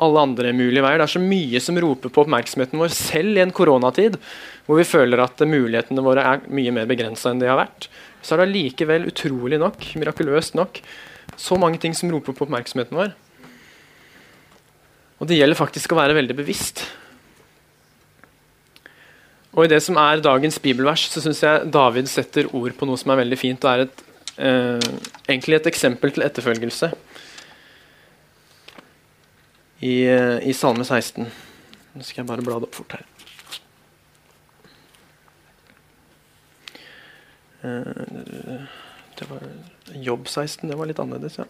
alle 0.00 0.22
andre 0.22 0.54
mulige 0.56 0.80
veier. 0.86 1.02
Det 1.02 1.04
er 1.04 1.12
så 1.18 1.22
mye 1.26 1.60
som 1.60 1.82
roper 1.84 2.14
på 2.16 2.24
oppmerksomheten 2.24 2.80
vår, 2.80 2.96
selv 2.96 3.36
i 3.36 3.44
en 3.44 3.52
koronatid, 3.60 4.16
hvor 4.64 4.80
vi 4.80 4.88
føler 4.88 5.20
at 5.26 5.44
mulighetene 5.44 6.06
våre 6.08 6.24
er 6.32 6.48
mye 6.48 6.72
mer 6.80 6.88
begrensa 6.88 7.34
enn 7.34 7.44
de 7.44 7.52
har 7.52 7.60
vært. 7.60 7.90
Så 8.24 8.38
er 8.38 8.40
det 8.40 8.48
allikevel 8.48 9.08
utrolig 9.12 9.60
nok, 9.60 9.84
mirakuløst 10.00 10.56
nok, 10.56 10.80
så 11.36 11.60
mange 11.60 11.84
ting 11.84 11.92
som 11.92 12.08
roper 12.08 12.32
på 12.32 12.48
oppmerksomheten 12.48 13.04
vår. 13.04 13.12
Og 15.20 15.28
det 15.28 15.42
gjelder 15.42 15.60
faktisk 15.60 15.92
å 15.92 16.00
være 16.06 16.16
veldig 16.16 16.40
bevisst 16.40 16.86
og 19.54 19.64
I 19.64 19.70
det 19.70 19.80
som 19.84 19.98
er 20.02 20.22
dagens 20.22 20.58
bibelvers, 20.58 21.06
så 21.12 21.22
syns 21.22 21.42
jeg 21.44 21.70
David 21.74 22.10
setter 22.10 22.48
ord 22.50 22.74
på 22.74 22.88
noe 22.88 22.98
som 22.98 23.12
er 23.14 23.20
veldig 23.22 23.38
fint, 23.38 23.64
og 23.64 23.70
er 23.70 23.84
et, 23.86 24.02
eh, 24.36 24.88
egentlig 25.28 25.60
et 25.60 25.68
eksempel 25.70 26.10
til 26.10 26.26
etterfølgelse. 26.26 26.90
I, 29.80 29.94
eh, 30.10 30.38
I, 30.48 30.52
Salme 30.52 30.84
16. 30.84 31.30
Nå 31.94 32.02
skal 32.02 32.22
jeg 32.22 32.26
bare 32.26 32.42
bla 32.42 32.58
det 32.58 32.68
opp 32.68 32.74
fort 32.74 32.96
her. 32.96 33.04
Eh, 37.62 38.66
det 39.18 39.30
var 39.30 39.46
Jobb 39.94 40.26
16, 40.26 40.68
det 40.68 40.78
var 40.78 40.90
litt 40.90 40.98
annerledes, 40.98 41.38
ja. 41.38 41.46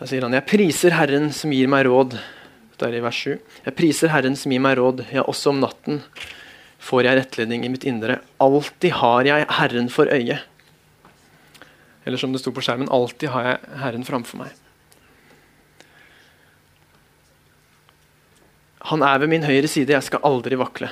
Da 0.00 0.06
sier 0.08 0.24
han, 0.24 0.32
'Jeg 0.32 0.48
priser 0.48 0.94
Herren 0.96 1.28
som 1.30 1.52
gir 1.52 1.68
meg 1.68 1.84
råd'. 1.84 2.16
Det 2.78 2.86
er 2.88 2.96
i 2.96 3.04
vers 3.04 3.16
7. 3.20 3.38
'Jeg 3.66 3.76
priser 3.76 4.08
Herren 4.08 4.34
som 4.34 4.50
gir 4.50 4.60
meg 4.60 4.78
råd, 4.78 5.04
ja, 5.12 5.22
også 5.22 5.50
om 5.50 5.60
natten 5.60 6.00
får 6.80 7.04
jeg 7.04 7.18
rettledning 7.18 7.64
i 7.64 7.68
mitt 7.68 7.84
indre'. 7.84 8.22
'Alltid 8.40 8.92
har 8.92 9.24
jeg 9.24 9.46
Herren 9.50 9.90
for 9.90 10.06
øye'. 10.06 10.40
Eller 12.06 12.16
som 12.16 12.32
det 12.32 12.40
sto 12.40 12.50
på 12.50 12.62
skjermen, 12.64 12.88
'Alltid 12.88 13.28
har 13.28 13.44
jeg 13.44 13.58
Herren 13.76 14.04
framfor 14.04 14.40
meg'. 14.40 14.56
Han 18.88 19.02
er 19.02 19.18
ved 19.18 19.28
min 19.28 19.44
høyre 19.44 19.68
side, 19.68 19.92
jeg 19.92 20.02
skal 20.02 20.20
aldri 20.24 20.56
vakle. 20.56 20.88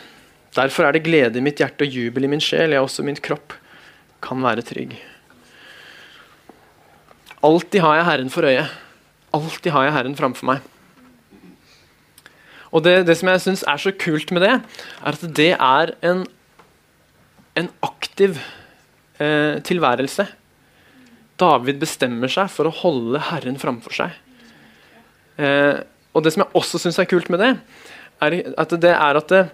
Derfor 0.55 0.85
er 0.85 0.93
det 0.93 1.05
glede 1.05 1.39
i 1.39 1.41
mitt 1.41 1.57
hjerte 1.57 1.81
og 1.81 1.89
jubel 1.89 2.25
i 2.25 2.29
min 2.29 2.41
sjel, 2.41 2.73
ja, 2.73 2.83
også 2.83 3.03
min 3.03 3.17
kropp 3.17 3.55
kan 4.21 4.43
være 4.43 4.61
trygg. 4.61 5.01
Alltid 7.43 7.81
har 7.81 7.95
jeg 7.97 8.05
Herren 8.05 8.31
for 8.31 8.43
øye. 8.43 8.69
Alltid 9.39 9.73
har 9.75 9.87
jeg 9.87 9.95
Herren 9.95 10.19
framfor 10.19 10.49
meg. 10.51 10.67
Og 12.75 12.85
det, 12.85 13.07
det 13.09 13.17
som 13.17 13.31
jeg 13.33 13.43
syns 13.45 13.65
er 13.69 13.81
så 13.81 13.93
kult 13.97 14.33
med 14.35 14.45
det, 14.45 14.57
er 14.59 15.17
at 15.17 15.25
det 15.39 15.53
er 15.55 15.93
en, 16.05 16.25
en 17.57 17.71
aktiv 17.87 18.41
eh, 19.23 19.61
tilværelse. 19.65 20.27
David 21.39 21.79
bestemmer 21.81 22.33
seg 22.33 22.51
for 22.53 22.69
å 22.69 22.75
holde 22.83 23.23
Herren 23.31 23.61
framfor 23.61 23.95
seg. 23.95 24.19
Eh, 25.39 25.81
og 26.13 26.25
det 26.25 26.35
som 26.35 26.45
jeg 26.45 26.59
også 26.59 26.83
syns 26.83 26.99
er 27.01 27.09
kult 27.09 27.31
med 27.33 27.41
det, 27.45 27.55
er 28.25 28.41
at 28.59 28.75
det 28.83 28.93
er 28.93 29.21
at 29.21 29.31
det, 29.31 29.49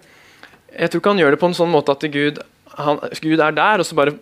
Jeg 0.75 0.91
tror 0.91 1.01
ikke 1.01 1.11
han 1.13 1.19
gjør 1.21 1.35
det 1.35 1.39
på 1.39 1.47
en 1.47 1.55
sånn 1.55 1.71
måte 1.71 1.95
at 1.95 2.05
Gud, 2.11 2.41
han, 2.75 2.99
Gud 3.23 3.39
er 3.39 3.53
der, 3.55 3.79
og 3.79 3.87
så 3.87 3.95
bare 3.95 4.17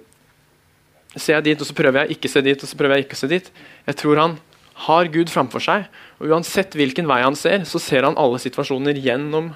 ser 1.16 1.38
jeg 1.38 1.44
dit, 1.46 1.60
og 1.60 1.68
så 1.68 1.76
prøver 1.76 2.02
jeg 2.02 2.16
ikke 2.18 2.28
se 2.28 2.42
dit, 2.44 2.60
og 2.60 2.68
så 2.68 2.76
prøver 2.76 2.98
jeg 2.98 3.06
ikke 3.06 3.16
se 3.16 3.28
dit. 3.30 3.48
Jeg 3.86 3.96
tror 3.96 4.20
han 4.20 4.34
har 4.74 5.10
Gud 5.12 5.30
framfor 5.30 5.62
seg. 5.62 5.86
Og 6.20 6.32
Uansett 6.32 6.74
hvilken 6.78 7.08
vei 7.10 7.20
han 7.22 7.36
ser, 7.38 7.66
så 7.68 7.80
ser 7.82 8.06
han 8.06 8.18
alle 8.20 8.40
situasjoner 8.42 8.98
gjennom 8.98 9.52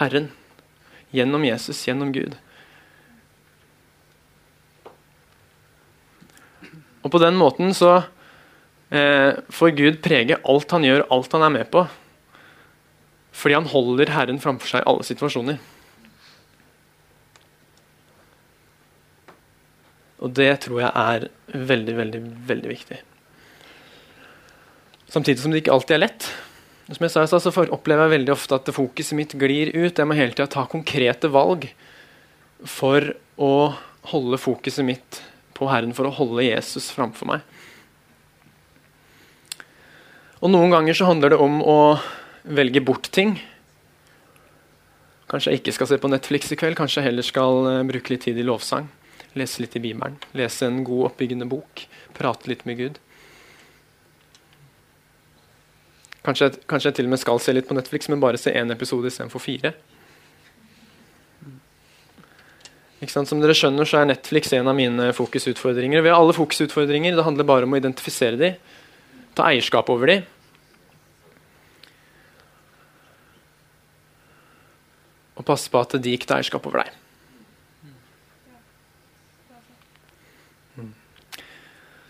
Herren. 0.00 0.30
Gjennom 1.14 1.46
Jesus, 1.46 1.80
gjennom 1.86 2.12
Gud. 2.12 2.36
Og 7.06 7.12
på 7.14 7.20
den 7.22 7.38
måten 7.38 7.72
så 7.76 8.02
eh, 8.90 9.38
får 9.48 9.74
Gud 9.78 10.02
prege 10.04 10.36
alt 10.44 10.74
han 10.74 10.84
gjør, 10.84 11.06
alt 11.14 11.32
han 11.32 11.46
er 11.46 11.54
med 11.54 11.70
på. 11.72 11.86
Fordi 13.38 13.54
han 13.54 13.70
holder 13.70 14.12
Herren 14.12 14.40
framfor 14.42 14.68
seg 14.68 14.82
i 14.82 14.88
alle 14.90 15.06
situasjoner. 15.06 15.60
Og 20.18 20.32
det 20.34 20.50
tror 20.64 20.82
jeg 20.82 20.90
er 20.90 21.28
veldig, 21.54 21.94
veldig, 22.00 22.22
veldig 22.48 22.72
viktig. 22.72 22.98
Samtidig 25.08 25.40
som 25.40 25.54
det 25.54 25.62
ikke 25.62 25.74
alltid 25.74 25.96
er 25.96 26.04
lett. 26.04 26.28
Som 26.88 27.04
jeg 27.04 27.12
sa, 27.12 27.26
så 27.28 27.52
opplever 27.68 28.06
jeg 28.06 28.14
veldig 28.16 28.32
ofte 28.32 28.56
at 28.56 28.70
fokuset 28.72 29.16
mitt 29.16 29.34
glir 29.40 29.72
ut. 29.74 29.92
Jeg 29.92 30.08
må 30.08 30.16
hele 30.16 30.32
tida 30.32 30.48
ta 30.52 30.64
konkrete 30.68 31.28
valg 31.32 31.68
for 32.64 33.12
å 33.36 33.52
holde 34.08 34.40
fokuset 34.40 34.86
mitt 34.86 35.20
på 35.56 35.68
Herren, 35.68 35.92
for 35.96 36.08
å 36.08 36.14
holde 36.14 36.46
Jesus 36.46 36.90
framfor 36.94 37.28
meg. 37.28 37.44
Og 40.38 40.52
Noen 40.52 40.72
ganger 40.72 40.96
så 40.96 41.08
handler 41.08 41.34
det 41.34 41.40
om 41.42 41.58
å 41.60 41.78
velge 42.46 42.80
bort 42.84 43.10
ting. 43.14 43.36
Kanskje 45.28 45.52
jeg 45.52 45.60
ikke 45.60 45.74
skal 45.76 45.90
se 45.90 45.98
på 46.00 46.08
Netflix 46.08 46.54
i 46.54 46.56
kveld, 46.56 46.78
kanskje 46.78 47.02
jeg 47.02 47.10
heller 47.10 47.26
skal 47.26 47.66
uh, 47.66 47.82
bruke 47.88 48.14
litt 48.14 48.24
tid 48.24 48.38
i 48.40 48.46
lovsang. 48.46 48.86
Lese 49.36 49.60
litt 49.60 49.76
i 49.76 49.82
Bibelen, 49.82 50.16
lese 50.38 50.70
en 50.70 50.80
god, 50.86 51.10
oppbyggende 51.10 51.48
bok, 51.50 51.84
prate 52.16 52.48
litt 52.48 52.64
med 52.68 52.78
Gud. 52.80 53.02
Kanskje, 56.28 56.50
kanskje, 56.68 56.90
jeg 56.90 56.96
til 56.98 57.06
og 57.08 57.12
med 57.14 57.20
skal 57.22 57.38
se 57.40 57.52
litt 57.56 57.68
på 57.68 57.76
Netflix, 57.76 58.08
men 58.12 58.20
bare 58.20 58.36
se 58.36 58.52
én 58.52 58.68
episode 58.74 59.08
istedenfor 59.08 59.40
fire. 59.40 59.72
Som 63.08 63.40
dere 63.40 63.54
skjønner, 63.56 63.88
så 63.88 64.02
er 64.02 64.10
Netflix 64.10 64.52
en 64.52 64.68
av 64.68 64.76
mine 64.76 65.06
fokusutfordringer. 65.16 66.02
Vi 66.04 66.12
har 66.12 66.18
alle 66.18 66.36
fokusutfordringer. 66.36 67.16
Det 67.16 67.24
handler 67.24 67.48
bare 67.48 67.64
om 67.64 67.72
å 67.72 67.80
identifisere 67.80 68.36
dem, 68.36 68.58
ta 69.38 69.48
eierskap 69.48 69.88
over 69.88 70.12
dem. 70.12 70.28
Og 75.38 75.48
passe 75.48 75.72
på 75.72 75.80
at 75.80 75.96
de 75.96 76.12
ikke 76.12 76.28
tar 76.28 76.42
eierskap 76.42 76.68
over 76.68 76.84
deg. 76.84 76.92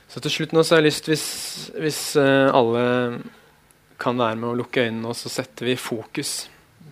Så 0.09 0.25
til 0.25 0.41
slutt 0.41 0.57
nå 0.57 0.65
så 0.65 0.75
har 0.75 0.81
jeg 0.83 0.89
lyst, 0.89 1.07
hvis, 1.13 1.27
hvis 1.79 2.05
uh, 2.19 2.49
alle 2.57 2.87
kan 3.99 4.19
være 4.21 4.39
med 4.39 4.53
å 4.53 4.59
lukke 4.61 4.87
øynene, 4.87 5.11
og 5.11 5.17
så 5.19 5.31
setter 5.33 5.69
vi 5.69 5.79
fokus 5.81 6.47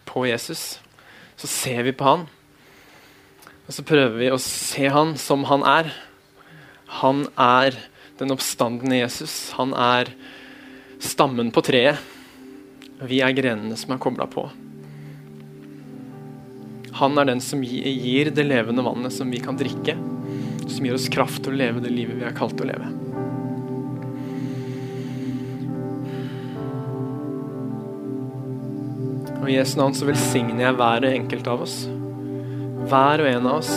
på 0.08 0.26
Jesus. 0.26 0.80
Så 1.38 1.48
ser 1.50 1.84
vi 1.86 1.94
på 1.94 2.06
han. 2.06 2.26
Og 3.66 3.74
så 3.74 3.84
prøver 3.86 4.18
vi 4.18 4.32
å 4.32 4.42
se 4.42 4.88
han 4.92 5.14
som 5.20 5.46
han 5.50 5.64
er. 5.66 5.92
Han 7.02 7.24
er 7.38 7.78
den 8.18 8.34
oppstandende 8.34 9.00
Jesus. 9.00 9.52
Han 9.58 9.74
er 9.74 10.12
stammen 11.02 11.50
på 11.54 11.64
treet. 11.66 11.98
Vi 13.06 13.20
er 13.20 13.34
grenene 13.36 13.76
som 13.76 13.92
er 13.92 14.02
kobla 14.02 14.28
på. 14.30 14.46
Han 16.96 17.18
er 17.20 17.28
den 17.28 17.42
som 17.44 17.60
gir 17.60 18.30
det 18.32 18.46
levende 18.46 18.86
vannet 18.86 19.12
som 19.12 19.28
vi 19.30 19.42
kan 19.44 19.58
drikke. 19.60 19.98
Som 20.66 20.86
gir 20.86 20.96
oss 20.96 21.10
kraft 21.12 21.44
til 21.44 21.52
å 21.52 21.60
leve 21.60 21.84
det 21.84 21.92
livet 21.92 22.16
vi 22.22 22.24
er 22.26 22.38
kalt 22.38 22.62
å 22.62 22.70
leve. 22.70 23.05
Og 29.46 29.52
I 29.52 29.61
Jesu 29.61 29.76
navn 29.78 29.94
så 29.94 30.09
velsigner 30.09 30.64
jeg 30.64 30.74
hver 30.74 31.04
enkelt 31.06 31.46
av 31.46 31.61
oss. 31.62 31.74
Hver 32.90 33.20
og 33.22 33.28
en 33.30 33.44
av 33.46 33.61
oss. 33.61 33.68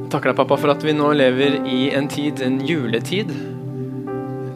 Jeg 0.00 0.08
takker 0.10 0.32
deg, 0.32 0.38
pappa, 0.40 0.56
for 0.58 0.72
at 0.72 0.82
vi 0.82 0.90
nå 0.98 1.12
lever 1.14 1.60
i 1.70 1.76
en 1.94 2.08
tid, 2.10 2.42
en 2.42 2.56
juletid, 2.66 3.30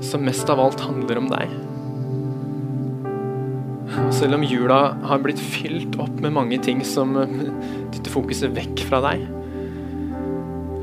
som 0.03 0.27
mest 0.27 0.51
av 0.51 0.59
alt 0.65 0.83
handler 0.83 1.21
om 1.21 1.31
deg. 1.31 1.55
Selv 4.19 4.35
om 4.35 4.43
jula 4.51 4.81
har 5.07 5.23
blitt 5.23 5.39
fylt 5.39 5.95
opp 6.03 6.19
med 6.19 6.35
mange 6.35 6.59
ting 6.67 6.83
som 6.83 7.15
dytter 7.95 8.11
fokuset 8.11 8.51
vekk 8.59 8.83
fra 8.89 8.99
deg, 9.13 9.23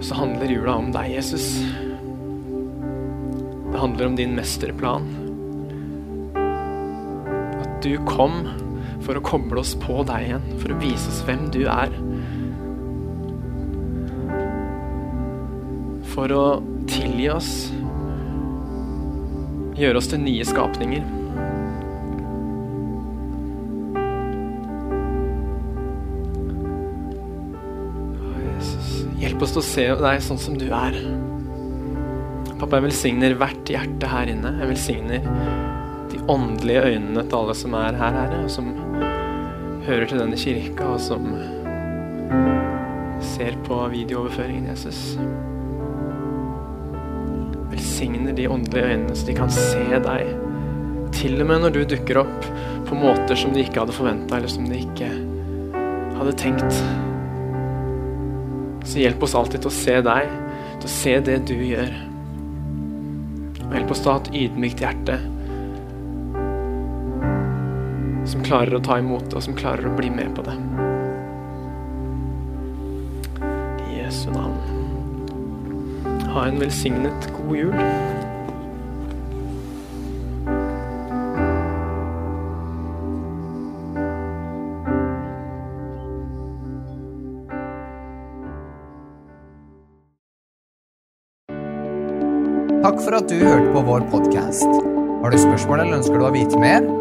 så 0.07 0.23
handler 0.23 0.55
jula 0.55 0.79
om 0.79 0.87
deg, 0.95 1.17
Jesus. 1.17 1.51
Det 3.67 3.75
handler 3.75 4.07
om 4.07 4.15
din 4.23 4.39
mesterplan 4.39 5.20
du 7.81 7.95
kom 8.05 8.43
for 9.01 9.17
å 9.17 9.23
koble 9.25 9.61
oss 9.61 9.73
på 9.81 10.01
deg 10.07 10.27
igjen, 10.27 10.43
for 10.61 10.73
å 10.73 10.79
vise 10.81 11.09
oss 11.09 11.21
hvem 11.25 11.47
du 11.53 11.63
er. 11.65 11.93
For 16.11 16.33
å 16.35 16.43
tilgi 16.91 17.29
oss, 17.33 17.49
gjøre 19.79 20.01
oss 20.01 20.11
til 20.11 20.21
nye 20.21 20.45
skapninger. 20.45 21.07
Hjelp 29.21 29.43
oss 29.45 29.55
til 29.55 29.61
å 29.61 29.65
se 29.65 29.89
deg 30.01 30.23
sånn 30.25 30.41
som 30.41 30.57
du 30.59 30.67
er. 30.69 30.97
Pappa, 32.61 32.77
jeg 32.77 32.91
velsigner 32.91 33.33
hvert 33.39 33.69
hjerte 33.73 34.09
her 34.09 34.29
inne. 34.29 34.53
Jeg 34.61 34.73
velsigner 34.75 35.60
åndelige 36.31 36.83
øynene 36.93 37.23
til 37.25 37.37
alle 37.37 37.55
som 37.57 37.73
er 37.75 37.97
her, 37.99 38.15
Herre, 38.15 38.43
og 38.45 38.51
som 38.51 38.69
hører 39.85 40.05
til 40.07 40.21
denne 40.21 40.37
kirka, 40.39 40.93
og 40.93 41.01
som 41.03 41.25
ser 43.33 43.57
på 43.65 43.79
videooverføringen, 43.91 44.69
Jesus. 44.71 45.17
Velsigner 47.71 48.35
de 48.37 48.47
åndelige 48.49 48.93
øynene, 48.93 49.15
så 49.15 49.27
de 49.27 49.35
kan 49.35 49.51
se 49.51 49.83
deg. 50.05 50.31
Til 51.15 51.41
og 51.41 51.49
med 51.49 51.65
når 51.65 51.75
du 51.75 51.81
dukker 51.95 52.21
opp 52.23 52.47
på 52.87 52.97
måter 52.97 53.37
som 53.39 53.51
de 53.55 53.65
ikke 53.65 53.83
hadde 53.83 53.95
forventa, 53.95 54.37
eller 54.37 54.51
som 54.51 54.69
de 54.69 54.79
ikke 54.85 55.09
hadde 56.19 56.37
tenkt. 56.39 56.79
Så 58.87 59.03
hjelp 59.03 59.23
oss 59.27 59.35
alltid 59.37 59.61
til 59.61 59.71
å 59.71 59.75
se 59.81 59.99
deg, 60.07 60.31
til 60.79 60.87
å 60.87 60.95
se 60.95 61.19
det 61.27 61.37
du 61.51 61.57
gjør. 61.59 61.93
Og 63.67 63.77
hjelp 63.77 63.93
oss 63.93 64.01
til 64.03 64.11
å 64.11 64.15
ha 64.15 64.23
et 64.23 64.33
ydmykt 64.45 64.83
hjerte 64.83 65.19
som 68.31 68.43
klarer 68.45 68.77
å 68.77 68.83
ta 68.83 68.95
imot 69.01 69.27
det, 69.27 69.35
og 69.35 69.43
som 69.43 69.55
klarer 69.57 69.89
å 69.89 69.95
bli 69.97 70.09
med 70.13 70.31
på 70.37 70.45
det. 70.45 70.55
I 73.89 73.99
Jesu 73.99 74.29
navn. 74.31 74.55
Ha 76.31 76.47
en 76.47 76.61
velsignet 76.61 77.27
god 77.35 77.57
jul. 77.59 77.75
Takk 92.81 92.97
for 93.03 93.19
at 93.19 93.27
du 93.29 93.37
hørte 93.43 93.75
på 93.75 93.83
vår 93.91 94.07
podkast. 94.15 94.81
Har 95.21 95.29
du 95.29 95.37
spørsmål 95.37 95.83
eller 95.83 95.99
ønsker 95.99 96.17
du 96.17 96.25
å 96.25 96.33
vite 96.33 96.63
mer? 96.63 97.00